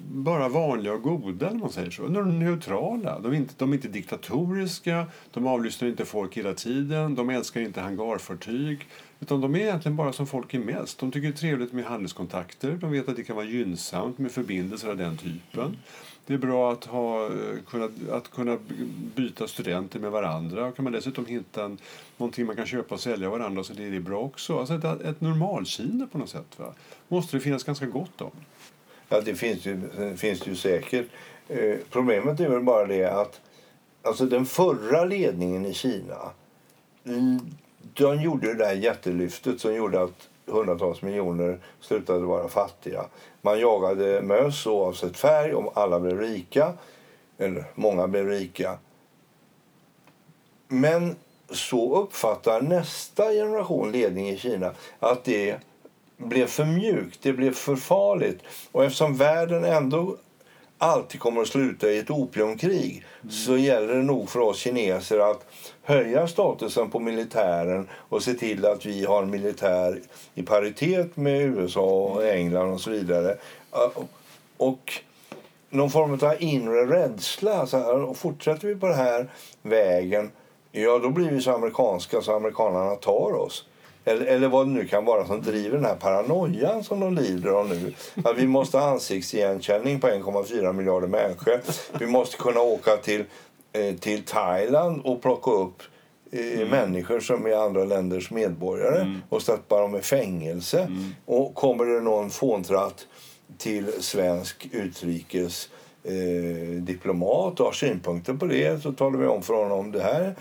bara 0.00 0.48
vanliga 0.48 0.92
och 0.92 1.02
goda, 1.02 1.48
eller 1.48 1.58
man 1.58 1.70
säger 1.70 1.90
så. 1.90 2.02
De 2.02 2.16
är 2.16 2.22
neutrala. 2.22 3.18
De 3.18 3.32
är, 3.32 3.36
inte, 3.36 3.54
de 3.58 3.70
är 3.70 3.74
inte 3.74 3.88
diktatoriska, 3.88 5.06
de 5.30 5.46
avlyssnar 5.46 5.88
inte 5.88 6.04
folk 6.04 6.36
hela 6.36 6.54
tiden, 6.54 7.14
de 7.14 7.30
älskar 7.30 7.60
inte 7.60 7.80
hangarfartyg. 7.80 8.86
Utan 9.20 9.40
de 9.40 9.54
är 9.54 9.58
egentligen 9.58 9.96
bara 9.96 10.12
som 10.12 10.26
folk 10.26 10.54
är 10.54 10.58
mest. 10.58 10.98
De 10.98 11.10
tycker 11.10 11.28
det 11.28 11.34
är 11.34 11.38
trevligt 11.38 11.72
med 11.72 11.84
handelskontakter, 11.84 12.72
de 12.80 12.92
vet 12.92 13.08
att 13.08 13.16
det 13.16 13.24
kan 13.24 13.36
vara 13.36 13.46
gynnsamt 13.46 14.18
med 14.18 14.32
förbindelser 14.32 14.88
av 14.88 14.96
den 14.96 15.16
typen. 15.16 15.76
Det 16.26 16.34
är 16.34 16.38
bra 16.38 16.72
att, 16.72 16.84
ha, 16.84 17.24
eh, 17.24 17.32
kunna, 17.66 17.88
att 18.12 18.30
kunna 18.30 18.58
byta 19.14 19.48
studenter 19.48 20.00
med 20.00 20.10
varandra. 20.10 20.72
Kan 20.72 20.82
man 20.82 20.92
dessutom 20.92 21.26
hitta 21.26 21.64
en, 21.64 21.78
någonting 22.16 22.46
man 22.46 22.56
kan 22.56 22.66
köpa 22.66 22.94
och 22.94 23.00
sälja 23.00 23.30
varandra 23.30 23.64
så 23.64 23.72
det 23.72 23.84
är 23.84 23.90
det 23.90 24.00
bra 24.00 24.20
också. 24.20 24.58
Alltså 24.58 24.74
ett, 24.74 24.84
ett 24.84 25.20
normalkina 25.20 26.06
på 26.06 26.18
något 26.18 26.28
sätt. 26.28 26.58
Va? 26.58 26.74
Måste 27.08 27.36
det 27.36 27.40
finnas 27.40 27.64
ganska 27.64 27.86
gott 27.86 28.20
om. 28.20 28.30
Ja, 29.08 29.20
det 29.20 29.34
finns 29.34 29.66
ju, 29.66 29.80
finns 30.16 30.46
ju 30.46 30.56
säkert. 30.56 31.06
Eh, 31.48 31.76
problemet 31.90 32.40
är 32.40 32.48
väl 32.48 32.62
bara 32.62 32.86
det 32.86 33.04
att 33.04 33.40
alltså 34.02 34.26
den 34.26 34.46
förra 34.46 35.04
ledningen 35.04 35.66
i 35.66 35.74
Kina 35.74 36.30
de 37.94 38.22
gjorde 38.22 38.46
det 38.46 38.64
där 38.64 38.72
jättelyftet 38.72 39.60
som 39.60 39.74
gjorde 39.74 40.02
att 40.02 40.28
hundratals 40.46 41.02
miljoner 41.02 41.58
slutade 41.80 42.26
vara 42.26 42.48
fattiga. 42.48 43.04
Man 43.42 43.60
jagade 43.60 44.22
möss 44.22 44.66
oavsett 44.66 45.16
färg 45.16 45.54
om 45.54 45.68
alla 45.74 46.00
blev 46.00 46.20
rika. 46.20 46.72
Eller 47.38 47.64
många 47.74 48.08
blev 48.08 48.28
rika. 48.28 48.78
Men 50.68 51.16
så 51.50 52.02
uppfattar 52.02 52.60
nästa 52.60 53.30
generation 53.30 53.92
ledning 53.92 54.28
i 54.28 54.38
Kina 54.38 54.72
att 54.98 55.24
det 55.24 55.56
blev 56.16 56.46
för 56.46 56.64
mjukt, 56.64 57.18
det 57.22 57.32
blev 57.32 57.52
för 57.52 57.76
farligt. 57.76 58.42
Och 58.72 58.84
eftersom 58.84 59.16
världen 59.16 59.64
ändå 59.64 60.16
alltid 60.78 61.20
kommer 61.20 61.42
att 61.42 61.48
sluta 61.48 61.90
i 61.90 61.98
ett 61.98 62.10
opiumkrig 62.10 63.04
mm. 63.22 63.32
så 63.32 63.56
gäller 63.56 63.94
det 63.94 64.02
nog 64.02 64.30
för 64.30 64.40
oss 64.40 64.58
kineser 64.58 65.18
att 65.18 65.46
höja 65.82 66.28
statusen 66.28 66.90
på 66.90 67.00
militären 67.00 67.88
och 67.92 68.22
se 68.22 68.34
till 68.34 68.66
att 68.66 68.86
vi 68.86 69.04
har 69.04 69.24
militär 69.24 70.00
i 70.34 70.42
paritet 70.42 71.16
med 71.16 71.40
USA 71.40 71.80
och 71.80 72.26
England 72.26 72.72
och 72.72 72.80
så 72.80 72.90
vidare. 72.90 73.36
Och 74.56 74.92
någon 75.70 75.90
form 75.90 76.12
av 76.12 76.42
inre 76.42 76.86
rädsla. 76.86 77.66
Så 77.66 77.78
här, 77.78 78.02
och 78.02 78.16
fortsätter 78.16 78.68
vi 78.68 78.74
på 78.74 78.86
den 78.86 78.96
här 78.96 79.30
vägen 79.62 80.30
ja, 80.72 80.98
då 80.98 81.10
blir 81.10 81.30
vi 81.30 81.40
så 81.40 81.50
amerikanska 81.50 82.20
så 82.20 82.36
amerikanerna 82.36 82.94
tar 82.94 83.32
oss. 83.32 83.64
Eller, 84.08 84.26
eller 84.26 84.48
vad 84.48 84.66
det 84.66 84.72
nu 84.72 84.86
kan 84.86 85.04
vara 85.04 85.26
som 85.26 85.42
driver 85.42 85.76
den 85.76 85.84
här 85.84 85.96
paranoian 85.96 86.84
som 86.84 87.00
de 87.00 87.14
lider 87.14 87.50
av 87.50 87.68
nu. 87.68 87.94
Att 88.24 88.38
vi 88.38 88.46
måste 88.46 88.78
ha 88.78 88.90
ansiktsigenkänning 88.90 90.00
på 90.00 90.06
1,4 90.06 90.72
miljarder 90.72 91.08
människor. 91.08 91.60
Vi 91.98 92.06
måste 92.06 92.36
kunna 92.36 92.60
åka 92.60 92.96
till, 92.96 93.24
eh, 93.72 93.94
till 93.94 94.22
Thailand 94.22 95.02
och 95.04 95.22
plocka 95.22 95.50
upp 95.50 95.82
eh, 96.32 96.52
mm. 96.52 96.68
människor 96.68 97.20
som 97.20 97.46
är 97.46 97.56
andra 97.56 97.84
länders 97.84 98.30
medborgare 98.30 99.00
mm. 99.00 99.22
och 99.28 99.42
sätta 99.42 99.80
dem 99.80 99.96
i 99.96 100.00
fängelse. 100.00 100.80
Mm. 100.80 101.14
Och 101.24 101.54
kommer 101.54 101.84
det 101.84 102.00
någon 102.00 102.30
fåntratt 102.30 103.06
till 103.58 104.02
svensk 104.02 104.68
utrikes 104.72 105.68
eh, 106.04 106.82
diplomat 106.82 107.60
och 107.60 107.66
har 107.66 107.72
synpunkter 107.72 108.34
på 108.34 108.46
det 108.46 108.82
så 108.82 108.92
talar 108.92 109.18
vi 109.18 109.26
om 109.26 109.42
för 109.42 109.54
honom 109.54 109.92
det 109.92 110.02
här 110.02 110.34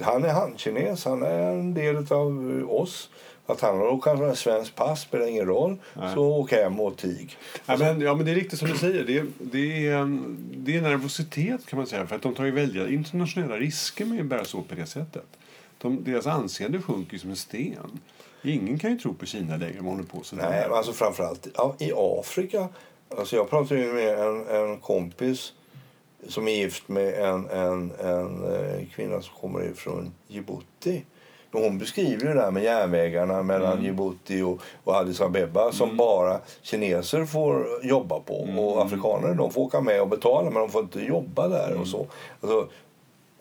han 0.00 0.24
är 0.24 0.28
han-kines, 0.28 1.04
han 1.04 1.22
är 1.22 1.50
en 1.50 1.74
del 1.74 1.96
av 2.12 2.66
oss. 2.70 3.10
Att 3.46 3.60
han 3.60 3.78
har 3.78 3.84
råkat 3.84 4.38
svenskt 4.38 4.74
pass 4.74 5.00
spelar 5.00 5.26
ingen 5.26 5.46
roll. 5.46 5.76
Nej. 5.94 6.14
Så 6.14 6.22
åk 6.22 6.52
hem 6.52 6.80
och 6.80 6.96
tig. 6.96 7.36
Ja 7.66 7.76
men, 7.76 8.00
ja, 8.00 8.14
men 8.14 8.26
det 8.26 8.32
är 8.32 8.34
riktigt 8.34 8.58
som 8.58 8.68
du 8.68 8.76
säger. 8.76 9.04
Det 9.04 9.18
är, 9.18 9.26
det, 9.38 9.86
är, 9.86 10.18
det 10.56 10.76
är 10.76 10.82
nervositet 10.82 11.66
kan 11.66 11.76
man 11.76 11.86
säga. 11.86 12.06
För 12.06 12.16
att 12.16 12.22
de 12.22 12.34
tar 12.34 12.44
ju 12.44 12.50
väldiga 12.50 12.88
internationella 12.88 13.56
risker 13.56 14.04
med 14.04 14.20
att 14.20 14.26
bära 14.26 14.44
sig 14.44 14.60
åt 14.60 14.68
på 14.68 14.74
det 14.74 14.86
sättet. 14.86 15.26
De, 15.78 16.04
deras 16.04 16.26
anseende 16.26 16.82
sjunker 16.82 17.18
som 17.18 17.30
en 17.30 17.36
sten. 17.36 18.00
Ingen 18.42 18.78
kan 18.78 18.90
ju 18.90 18.98
tro 18.98 19.14
på 19.14 19.26
Kina 19.26 19.56
längre 19.56 19.80
om 19.80 19.86
håller 19.86 20.04
på 20.04 20.22
så 20.22 20.36
Nej, 20.36 20.64
alltså 20.64 20.92
framförallt 20.92 21.46
i 21.78 21.92
Afrika. 21.96 22.68
Alltså 23.18 23.36
jag 23.36 23.50
pratade 23.50 23.80
med 23.80 24.18
en, 24.18 24.48
en 24.48 24.78
kompis 24.78 25.52
som 26.28 26.48
är 26.48 26.52
gift 26.52 26.88
med 26.88 27.14
en, 27.14 27.50
en, 27.50 27.92
en 28.00 28.54
eh, 28.54 28.86
kvinna 28.94 29.22
som 29.22 29.34
kommer 29.40 29.72
från 29.74 30.14
Djibouti. 30.28 31.04
hon 31.52 31.78
beskriver 31.78 32.28
det 32.28 32.34
där 32.34 32.50
med 32.50 32.62
järnvägarna 32.62 33.42
mellan 33.42 33.72
mm. 33.72 33.84
Djibouti 33.84 34.42
och, 34.42 34.60
och 34.84 34.96
Addis 34.96 35.20
Abeba 35.20 35.72
som 35.72 35.88
mm. 35.88 35.96
bara 35.96 36.40
kineser 36.62 37.24
får 37.24 37.66
jobba 37.82 38.20
på. 38.20 38.42
Mm. 38.42 38.58
Och 38.58 38.82
afrikaner 38.82 39.34
de 39.34 39.52
får 39.52 39.60
åka 39.60 39.80
med 39.80 40.00
och 40.00 40.08
betala 40.08 40.50
men 40.50 40.60
de 40.60 40.70
får 40.70 40.82
inte 40.82 41.00
jobba 41.00 41.48
där. 41.48 41.66
och 41.66 41.72
mm. 41.72 41.86
så. 41.86 42.06
Alltså, 42.40 42.68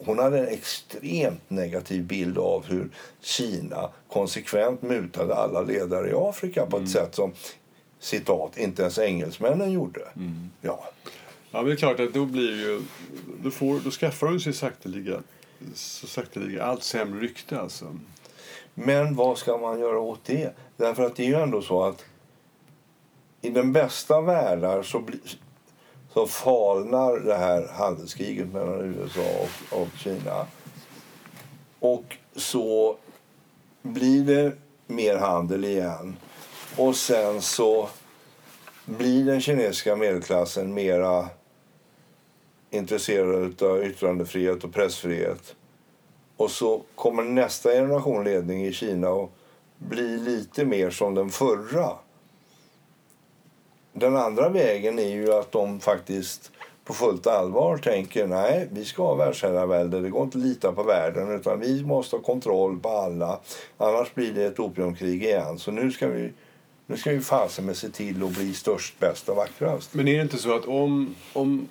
hon 0.06 0.20
hade 0.20 0.40
en 0.40 0.48
extremt 0.48 1.50
negativ 1.50 2.04
bild 2.04 2.38
av 2.38 2.66
hur 2.66 2.90
Kina 3.22 3.90
konsekvent 4.10 4.82
mutade 4.82 5.36
alla 5.36 5.62
ledare 5.62 6.10
i 6.10 6.14
Afrika 6.16 6.66
på 6.66 6.78
ett 6.78 6.80
mm. 6.80 6.88
sätt 6.88 7.16
som 7.16 7.32
citat, 8.00 8.58
inte 8.58 8.82
ens 8.82 9.00
engelsmännen 9.00 9.72
gjorde. 9.72 10.02
Mm. 10.16 10.50
Ja. 10.62 10.84
Ja, 11.54 11.60
men 11.60 11.66
det 11.66 11.72
är 11.72 11.76
klart 11.76 12.00
att 12.00 12.14
då 12.14 12.26
blir 12.26 12.52
ju... 12.52 12.82
Då, 13.44 13.52
får, 13.52 13.80
då 13.80 13.92
skaffar 13.92 14.28
de 14.28 14.40
sig 14.40 14.54
sakteliga, 14.54 15.24
så 15.74 16.08
sakteliga 16.08 16.64
allt 16.64 16.84
sämre 16.84 17.20
rykte 17.20 17.60
alltså. 17.60 17.98
Men 18.74 19.16
vad 19.16 19.38
ska 19.38 19.58
man 19.58 19.80
göra 19.80 20.00
åt 20.00 20.26
det? 20.26 20.56
Därför 20.78 21.04
att 21.04 21.16
det 21.16 21.24
är 21.24 21.28
ju 21.28 21.36
ändå 21.36 21.62
så 21.62 21.84
att 21.84 22.06
i 23.42 23.50
den 23.50 23.74
bästa 23.74 24.22
världar 24.22 24.84
så, 24.84 25.00
bli, 25.00 25.20
så 26.14 26.28
falnar 26.28 27.20
det 27.20 27.36
här 27.36 27.68
handelskriget 27.68 28.54
mellan 28.54 28.82
USA 28.82 29.22
och, 29.40 29.82
och 29.82 29.88
Kina. 29.98 30.46
Och 31.80 32.18
så 32.36 32.98
blir 33.82 34.24
det 34.24 34.52
mer 34.88 35.18
handel 35.18 35.66
igen. 35.66 36.18
Och 36.78 36.96
sen 36.96 37.42
så 37.42 37.90
blir 38.86 39.26
den 39.26 39.42
kinesiska 39.42 39.96
medelklassen 39.96 40.74
mera 40.74 41.30
intresserade 42.74 43.66
av 43.68 43.84
yttrandefrihet 43.84 44.64
och 44.64 44.74
pressfrihet. 44.74 45.56
Och 46.38 46.52
så 46.52 46.82
kommer 46.96 47.24
nästa 47.24 47.72
generation 47.72 48.24
ledning 48.24 48.66
i 48.66 48.74
Kina 48.74 49.10
att 49.10 49.30
bli 49.78 50.18
lite 50.18 50.66
mer 50.66 50.90
som 50.90 51.16
den 51.16 51.30
förra. 51.30 51.90
Den 53.94 54.16
andra 54.16 54.50
vägen 54.50 55.00
är 55.00 55.10
ju 55.10 55.34
att 55.34 55.52
de 55.52 55.80
faktiskt 55.80 56.52
på 56.86 56.94
fullt 56.94 57.28
allvar 57.28 57.78
tänker 57.78 58.28
nej, 58.28 58.68
vi 58.72 58.86
ska 58.86 59.04
ha 59.04 59.16
världsherravälde. 59.16 60.02
Det 60.02 60.10
går 60.10 60.24
inte 60.24 60.38
att 60.38 60.44
lita 60.44 60.72
på 60.72 60.84
världen 60.84 61.32
utan 61.32 61.60
vi 61.60 61.84
måste 61.84 62.16
ha 62.16 62.24
kontroll 62.24 62.80
på 62.80 62.90
alla. 62.90 63.40
Annars 63.78 64.14
blir 64.14 64.34
det 64.34 64.46
ett 64.46 64.60
opiumkrig 64.60 65.24
igen. 65.24 65.60
Så 65.60 65.72
nu 65.72 65.92
ska 65.92 66.08
vi 66.08 66.32
nu 66.86 66.98
ska 66.98 67.12
vi 67.12 67.20
fasen 67.20 67.66
med 67.66 67.78
se 67.78 67.90
till 67.90 68.24
att 68.24 68.32
bli 68.32 68.54
störst, 68.54 69.00
bäst 69.00 69.30
och 69.30 69.36
vackrast. 69.36 69.94
Men 69.94 70.08
är 70.08 70.16
det 70.16 70.22
inte 70.22 70.38
så 70.38 70.56
att 70.56 70.66
om... 70.66 71.16
om 71.34 71.68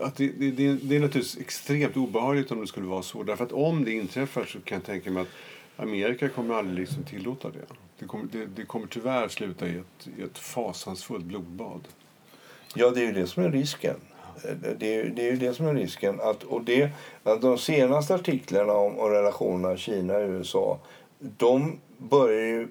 att 0.00 0.16
det, 0.16 0.28
det, 0.28 0.50
det, 0.50 0.72
det 0.72 0.96
är 0.96 1.00
naturligtvis 1.00 1.38
extremt 1.38 1.96
obehagligt 1.96 2.50
om 2.50 2.60
det 2.60 2.66
skulle 2.66 2.86
vara 2.86 3.02
så. 3.02 3.22
Därför 3.22 3.44
att 3.44 3.52
om 3.52 3.84
det 3.84 3.92
inträffar 3.92 4.44
så 4.44 4.60
kan 4.60 4.76
jag 4.76 4.84
tänka 4.84 5.10
mig 5.10 5.22
att 5.22 5.28
Amerika 5.76 6.28
kommer 6.28 6.54
aldrig 6.54 6.78
liksom 6.78 7.04
tillåta 7.04 7.48
det. 7.50 7.74
Det 7.98 8.06
kommer, 8.06 8.26
det, 8.32 8.46
det 8.46 8.64
kommer 8.64 8.86
tyvärr 8.86 9.28
sluta 9.28 9.68
i 9.68 9.76
ett, 9.76 10.08
i 10.18 10.22
ett 10.22 10.38
fasansfullt 10.38 11.24
blodbad. 11.24 11.80
Ja, 12.74 12.90
det 12.90 13.00
är 13.00 13.04
ju 13.04 13.12
det 13.12 13.26
som 13.26 13.44
är 13.44 13.50
risken. 13.50 13.96
Det 14.78 14.94
är, 14.94 15.04
det 15.04 15.22
är 15.22 15.30
ju 15.30 15.36
det 15.36 15.54
som 15.54 15.66
är 15.66 15.74
risken. 15.74 16.20
Att, 16.20 16.42
och 16.42 16.64
det, 16.64 16.90
att 17.22 17.40
de 17.42 17.58
senaste 17.58 18.14
artiklarna 18.14 18.72
om, 18.72 18.98
om 18.98 19.10
relationerna 19.10 19.76
Kina-USA 19.76 20.78
de 21.18 21.78
börjar 21.98 22.46
ju 22.46 22.68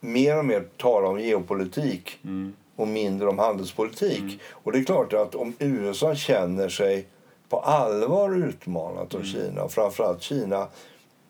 mer 0.00 0.38
och 0.38 0.44
mer 0.44 0.64
tala 0.76 1.08
om 1.08 1.20
geopolitik 1.20 2.18
mm. 2.24 2.52
Och 2.80 2.88
mindre 2.88 3.28
om 3.28 3.38
handelspolitik. 3.38 4.20
Mm. 4.20 4.38
Och 4.50 4.72
det 4.72 4.78
är 4.78 4.84
klart 4.84 5.12
att 5.12 5.34
om 5.34 5.54
USA 5.58 6.14
känner 6.14 6.68
sig 6.68 7.06
på 7.48 7.60
allvar 7.60 8.34
utmanat 8.34 9.14
av 9.14 9.20
mm. 9.20 9.32
Kina, 9.32 9.68
framförallt 9.68 10.22
Kina 10.22 10.66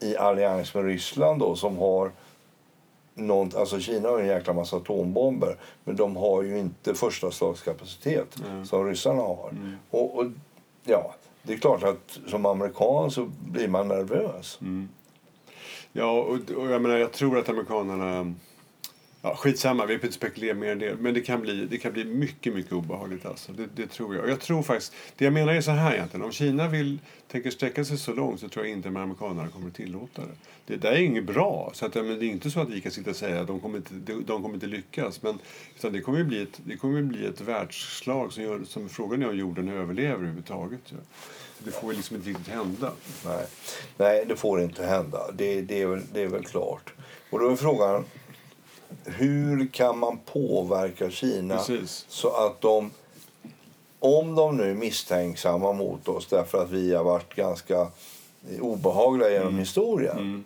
i 0.00 0.16
allians 0.16 0.74
med 0.74 0.84
Ryssland 0.84 1.40
då, 1.40 1.56
som 1.56 1.78
har 1.78 2.10
något, 3.14 3.54
alltså 3.54 3.80
Kina 3.80 4.08
har 4.08 4.18
en 4.18 4.26
jäkla 4.26 4.52
massa 4.52 4.76
atombomber 4.76 5.56
men 5.84 5.96
de 5.96 6.16
har 6.16 6.42
ju 6.42 6.58
inte 6.58 6.94
första 6.94 7.30
slagskapacitet 7.30 8.36
mm. 8.46 8.66
som 8.66 8.86
ryssarna 8.86 9.22
har. 9.22 9.48
Mm. 9.50 9.76
Och, 9.90 10.18
och, 10.18 10.26
ja, 10.84 11.14
det 11.42 11.52
är 11.52 11.58
klart 11.58 11.82
att 11.82 12.18
som 12.26 12.46
amerikan 12.46 13.10
så 13.10 13.30
blir 13.40 13.68
man 13.68 13.88
nervös. 13.88 14.58
Mm. 14.60 14.88
Ja, 15.92 16.10
och, 16.10 16.50
och, 16.56 16.70
jag 16.70 16.82
menar 16.82 16.96
jag 16.96 17.12
tror 17.12 17.38
att 17.38 17.48
amerikanerna 17.48 18.34
Ja, 19.22 19.36
skitsamma, 19.36 19.82
vi 19.82 19.86
behöver 19.86 20.06
inte 20.06 20.16
spekulera 20.16 20.54
mer 20.54 20.72
än 20.72 20.78
det. 20.78 20.96
Men 21.00 21.14
det 21.14 21.20
kan 21.20 21.40
bli, 21.40 21.66
det 21.66 21.78
kan 21.78 21.92
bli 21.92 22.04
mycket, 22.04 22.54
mycket 22.54 22.72
obehagligt. 22.72 23.26
Alltså. 23.26 23.52
Det, 23.52 23.68
det 23.74 23.86
tror 23.86 24.16
jag. 24.16 24.28
Jag 24.28 24.40
tror 24.40 24.62
faktiskt, 24.62 24.92
det 25.16 25.24
jag 25.24 25.32
menar 25.32 25.52
är 25.52 25.60
så 25.60 25.70
här 25.70 25.94
egentligen. 25.94 26.24
Om 26.24 26.32
Kina 26.32 26.68
vill, 26.68 26.98
tänker 27.28 27.50
sträcka 27.50 27.84
sig 27.84 27.98
så 27.98 28.12
långt 28.14 28.40
så 28.40 28.48
tror 28.48 28.64
jag 28.64 28.72
inte 28.72 28.88
att 28.88 28.96
amerikanerna 28.96 29.48
kommer 29.48 29.68
att 29.68 29.74
tillåta 29.74 30.22
det. 30.22 30.34
Det 30.66 30.76
där 30.76 30.92
är 30.92 31.00
inget 31.00 31.24
bra. 31.24 31.70
Så 31.74 31.86
att, 31.86 31.94
men 31.94 32.18
det 32.18 32.26
är 32.26 32.30
inte 32.30 32.50
så 32.50 32.60
att 32.60 32.68
vi 32.68 32.80
kan 32.80 32.92
sitta 32.92 33.10
och 33.10 33.16
säga 33.16 33.40
att 33.40 33.46
de 33.46 33.60
kommer 33.60 33.76
inte, 33.76 33.94
de, 34.26 34.42
kommer 34.42 34.54
inte 34.54 34.66
lyckas. 34.66 35.22
Men, 35.22 35.38
utan 35.76 35.92
det 35.92 36.00
kommer 36.00 36.18
ju 36.18 36.24
bli 36.24 36.42
ett, 36.42 36.60
det 36.64 36.76
kommer 36.76 37.02
bli 37.02 37.26
ett 37.26 37.40
världsslag 37.40 38.32
som, 38.32 38.42
gör, 38.42 38.64
som 38.64 38.88
frågan 38.88 39.22
är 39.22 39.28
om 39.28 39.36
jorden 39.36 39.68
överlever 39.68 40.14
överhuvudtaget. 40.14 40.80
Ja. 40.88 40.96
Det 41.58 41.70
får 41.70 41.88
väl 41.88 41.96
liksom 41.96 42.16
inte 42.16 42.28
riktigt 42.28 42.48
hända. 42.48 42.92
Nej, 43.24 43.46
Nej 43.96 44.24
det 44.28 44.36
får 44.36 44.60
inte 44.60 44.86
hända. 44.86 45.18
Det, 45.32 45.60
det, 45.60 45.82
är 45.82 45.86
väl, 45.86 46.02
det 46.12 46.22
är 46.22 46.28
väl 46.28 46.44
klart. 46.44 46.92
Och 47.30 47.38
då 47.38 47.50
är 47.50 47.56
frågan, 47.56 48.04
hur 49.04 49.66
kan 49.72 49.98
man 49.98 50.18
påverka 50.18 51.10
Kina 51.10 51.56
Precis. 51.56 52.06
så 52.08 52.30
att 52.30 52.60
de, 52.60 52.90
om 53.98 54.34
de 54.34 54.56
nu 54.56 54.70
är 54.70 54.74
misstänksamma 54.74 55.72
mot 55.72 56.08
oss 56.08 56.26
därför 56.26 56.62
att 56.62 56.70
vi 56.70 56.94
har 56.94 57.04
varit 57.04 57.34
ganska 57.34 57.86
obehagliga 58.60 59.30
genom 59.30 59.58
historien, 59.58 60.18
Mm. 60.18 60.44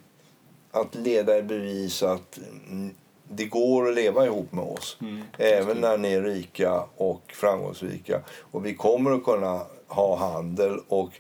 att 0.70 0.94
leda 0.94 1.38
i 1.38 1.42
bevis 1.42 2.02
att 2.02 2.38
mm, 2.70 2.90
det 3.28 3.44
går 3.44 3.88
att 3.88 3.94
leva 3.94 4.26
ihop 4.26 4.52
med 4.52 4.64
oss. 4.64 4.96
Mm. 5.00 5.22
Även 5.38 5.76
när 5.80 5.98
ni 5.98 6.12
är 6.12 6.22
rika 6.22 6.84
och 6.96 7.22
framgångsrika. 7.26 8.20
Och 8.50 8.66
vi 8.66 8.74
kommer 8.74 9.10
att 9.10 9.24
kunna 9.24 9.60
ha 9.88 10.16
handel 10.16 10.78
och 10.88 11.10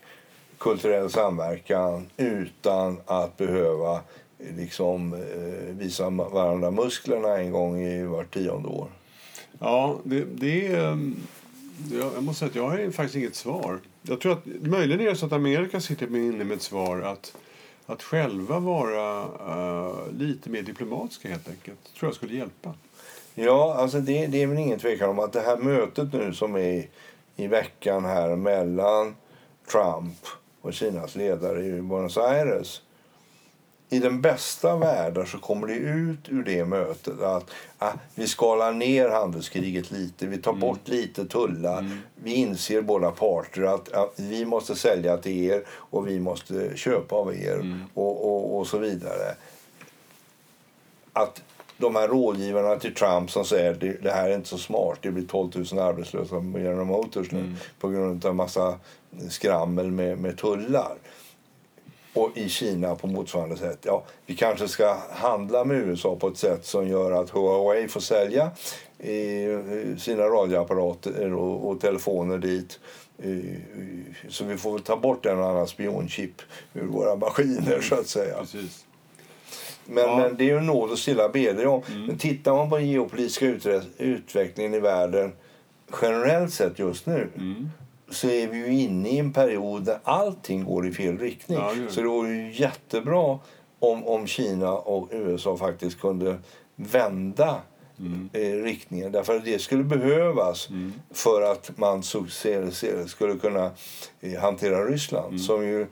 kulturell 0.58 1.10
samverkan 1.10 2.10
utan 2.16 3.00
att 3.06 3.36
behöva 3.36 3.94
eh, 3.94 4.00
liksom, 4.56 5.14
eh, 5.14 5.74
visa 5.74 6.10
varandra 6.10 6.70
musklerna 6.70 7.38
en 7.38 7.52
gång 7.52 7.80
i 7.80 8.04
vart 8.04 8.34
tionde 8.34 8.68
år. 8.68 8.88
Ja, 9.58 9.98
det, 10.04 10.24
det 10.24 10.66
är... 10.66 10.88
um, 10.90 11.16
Jag, 11.92 12.22
måste 12.22 12.38
säga 12.38 12.48
att 12.48 12.56
jag 12.56 12.68
har 12.68 12.90
faktiskt 12.90 13.16
inget 13.16 13.34
svar. 13.34 13.78
Jag 14.02 14.20
tror 14.20 14.32
att 14.32 14.46
möjligen 14.46 15.00
är 15.00 15.04
det 15.10 15.16
så 15.16 15.26
att 15.26 15.32
Amerika 15.32 15.80
sitter 15.80 16.06
med 16.06 16.20
inne 16.20 16.44
med 16.44 16.56
ett 16.56 16.62
svar 16.62 17.00
att, 17.00 17.36
att 17.86 18.02
själva 18.02 18.58
vara 18.58 19.22
eh, 19.22 20.12
lite 20.18 20.50
mer 20.50 20.62
diplomatiska 20.62 21.28
helt 21.28 21.48
enkelt. 21.48 21.78
tror 21.98 22.08
jag 22.08 22.14
skulle 22.16 22.36
hjälpa. 22.36 22.74
Ja, 23.34 23.74
alltså 23.78 24.00
det, 24.00 24.26
det 24.26 24.42
är 24.42 24.46
väl 24.46 24.58
ingen 24.58 24.78
tvekan 24.78 25.10
om 25.10 25.18
att 25.18 25.32
det 25.32 25.40
här 25.40 25.56
mötet 25.56 26.12
nu 26.12 26.34
som 26.34 26.56
är 26.56 26.88
i 27.36 27.46
veckan 27.46 28.04
här 28.04 28.36
mellan 28.36 29.14
Trump 29.72 30.18
och 30.60 30.72
Kinas 30.72 31.16
ledare 31.16 31.64
i 31.64 31.82
Buenos 31.82 32.18
Aires. 32.18 32.82
I 33.94 33.98
den 33.98 34.20
bästa 34.20 34.76
världen 34.76 35.26
så 35.26 35.38
kommer 35.38 35.66
det 35.66 35.74
ut 35.74 36.28
ur 36.28 36.42
det 36.42 36.64
mötet 36.64 37.20
att 37.20 37.50
ah, 37.78 37.92
vi 38.14 38.26
skalar 38.26 38.72
ner 38.72 39.08
handelskriget 39.08 39.90
lite, 39.90 40.26
vi 40.26 40.38
tar 40.38 40.52
bort 40.52 40.88
lite 40.88 41.24
tullar. 41.24 41.98
Vi 42.14 42.34
inser 42.34 42.82
båda 42.82 43.10
parter 43.10 43.62
att, 43.62 43.92
att 43.92 44.12
vi 44.16 44.44
måste 44.44 44.76
sälja 44.76 45.16
till 45.16 45.50
er 45.50 45.62
och 45.68 46.08
vi 46.08 46.20
måste 46.20 46.76
köpa 46.76 47.16
av 47.16 47.34
er 47.34 47.86
och, 47.94 48.24
och, 48.24 48.58
och 48.58 48.66
så 48.66 48.78
vidare. 48.78 49.36
Att 51.12 51.42
de 51.76 51.96
här 51.96 52.08
rådgivarna 52.08 52.76
till 52.76 52.94
Trump 52.94 53.30
som 53.30 53.44
säger 53.44 53.72
att 53.72 53.80
det, 53.80 54.02
det 54.02 54.10
här 54.10 54.30
är 54.30 54.34
inte 54.34 54.48
så 54.48 54.58
smart, 54.58 54.98
det 55.00 55.10
blir 55.10 55.26
12 55.26 55.50
000 55.72 55.78
arbetslösa 55.78 56.34
på 56.34 56.58
General 56.58 56.86
Motors 56.86 57.30
nu 57.30 57.54
på 57.80 57.88
grund 57.88 58.24
av 58.24 58.30
en 58.30 58.36
massa 58.36 58.78
skrammel 59.30 59.90
med, 59.90 60.18
med 60.18 60.38
tullar. 60.38 60.96
Och 62.14 62.30
i 62.34 62.48
Kina 62.48 62.94
på 62.94 63.06
motsvarande 63.06 63.56
sätt. 63.56 63.78
Ja, 63.82 64.02
vi 64.26 64.36
kanske 64.36 64.68
ska 64.68 64.96
handla 65.10 65.64
med 65.64 65.76
USA 65.76 66.16
på 66.16 66.28
ett 66.28 66.36
sätt 66.38 66.66
som 66.66 66.88
gör 66.88 67.12
att 67.12 67.30
Huawei 67.30 67.88
får 67.88 68.00
sälja 68.00 68.50
sina 69.98 70.22
radioapparater 70.22 71.32
och, 71.32 71.68
och 71.70 71.80
telefoner 71.80 72.38
dit. 72.38 72.80
Så 74.28 74.44
vi 74.44 74.56
får 74.56 74.78
ta 74.78 74.96
bort 74.96 75.26
en 75.26 75.38
och 75.38 75.48
annan 75.50 75.66
spionchip 75.66 76.42
ur 76.74 76.86
våra 76.86 77.16
maskiner 77.16 77.80
så 77.80 77.94
att 77.94 78.06
säga. 78.06 78.38
Precis. 78.40 78.84
Men, 79.84 80.04
Ja. 80.04 80.16
men 80.16 80.36
det 80.36 80.44
är 80.44 80.54
ju 80.54 80.60
nåd 80.60 80.92
att 80.92 80.98
stilla 80.98 81.28
bedja 81.28 81.70
om. 81.70 81.82
Men 82.06 82.18
tittar 82.18 82.52
man 82.54 82.70
på 82.70 82.76
den 82.76 82.88
geopolitiska 82.88 83.46
utvecklingen 83.98 84.74
i 84.74 84.78
världen 84.80 85.32
generellt 86.02 86.52
sett 86.52 86.78
just 86.78 87.06
nu 87.06 87.28
så 88.10 88.28
är 88.28 88.48
vi 88.48 88.58
ju 88.58 88.80
inne 88.82 89.08
i 89.08 89.18
en 89.18 89.32
period 89.32 89.82
där 89.84 89.98
allting 90.04 90.64
går 90.64 90.86
i 90.86 90.92
fel 90.92 91.18
riktning. 91.18 91.58
Ja, 91.58 91.72
så 91.88 92.00
det 92.00 92.06
vore 92.08 92.30
ju 92.32 92.52
jättebra 92.52 93.38
om, 93.78 94.04
om 94.06 94.26
Kina 94.26 94.72
och 94.72 95.08
USA 95.12 95.56
faktiskt 95.56 96.00
kunde 96.00 96.38
vända 96.76 97.60
eh, 98.32 98.40
riktningen. 98.62 99.12
Därför 99.12 99.36
att 99.36 99.44
det 99.44 99.58
skulle 99.58 99.84
behövas 99.84 100.68
för 101.10 101.42
att 101.52 101.70
man 101.78 102.02
successivt 102.02 103.08
skulle 103.10 103.34
kunna 103.38 103.70
eh, 104.20 104.40
hantera 104.40 104.84
Ryssland 104.84 105.40
som 105.40 105.64
ju 105.66 105.86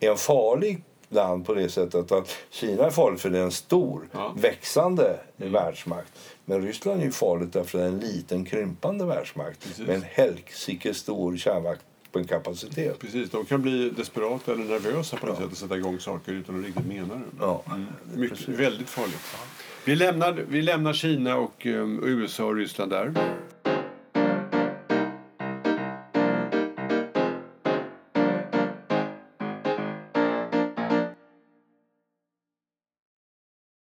är 0.00 0.10
en 0.10 0.16
farlig 0.16 0.82
land 1.08 1.46
på 1.46 1.54
det 1.54 1.68
sättet 1.68 2.12
att 2.12 2.36
Kina 2.50 2.84
är 2.86 2.90
farligt 2.90 3.20
för 3.20 3.30
det 3.30 3.38
är 3.38 3.42
en 3.42 3.50
stor, 3.50 4.08
Ja. 4.12 4.32
växande 4.36 5.20
världsmakt. 5.36 6.12
Men 6.50 6.62
Ryssland 6.62 7.00
är 7.00 7.04
ju 7.04 7.12
farligt 7.12 7.52
därför 7.52 7.78
att 7.78 7.84
det 7.84 7.88
är 7.88 7.92
en 7.92 8.00
liten, 8.00 8.44
krympande 8.44 9.04
världsmakt 9.04 9.62
Precis. 9.62 9.86
med 9.86 9.96
en 9.96 10.02
helsike 10.02 10.94
stor 10.94 11.36
kärnvapenkapacitet. 11.36 12.98
Precis, 12.98 13.30
de 13.30 13.44
kan 13.44 13.62
bli 13.62 13.90
desperata 13.90 14.52
eller 14.52 14.64
nervösa 14.64 15.16
på 15.16 15.26
något 15.26 15.38
sätt 15.38 15.50
och 15.50 15.56
sätta 15.56 15.76
igång 15.76 16.00
saker 16.00 16.32
utan 16.32 16.58
att 16.58 16.66
riktigt 16.66 16.86
mena 16.86 17.14
det. 17.14 17.20
Ja, 17.40 17.62
Mycket, 18.14 18.38
precis. 18.38 18.58
väldigt 18.58 18.88
farligt. 18.88 19.20
Vi 19.84 19.96
lämnar, 19.96 20.32
vi 20.48 20.62
lämnar 20.62 20.92
Kina 20.92 21.36
och 21.36 21.66
um, 21.66 22.04
USA 22.04 22.44
och 22.44 22.56
Ryssland 22.56 22.90
där. 22.90 23.14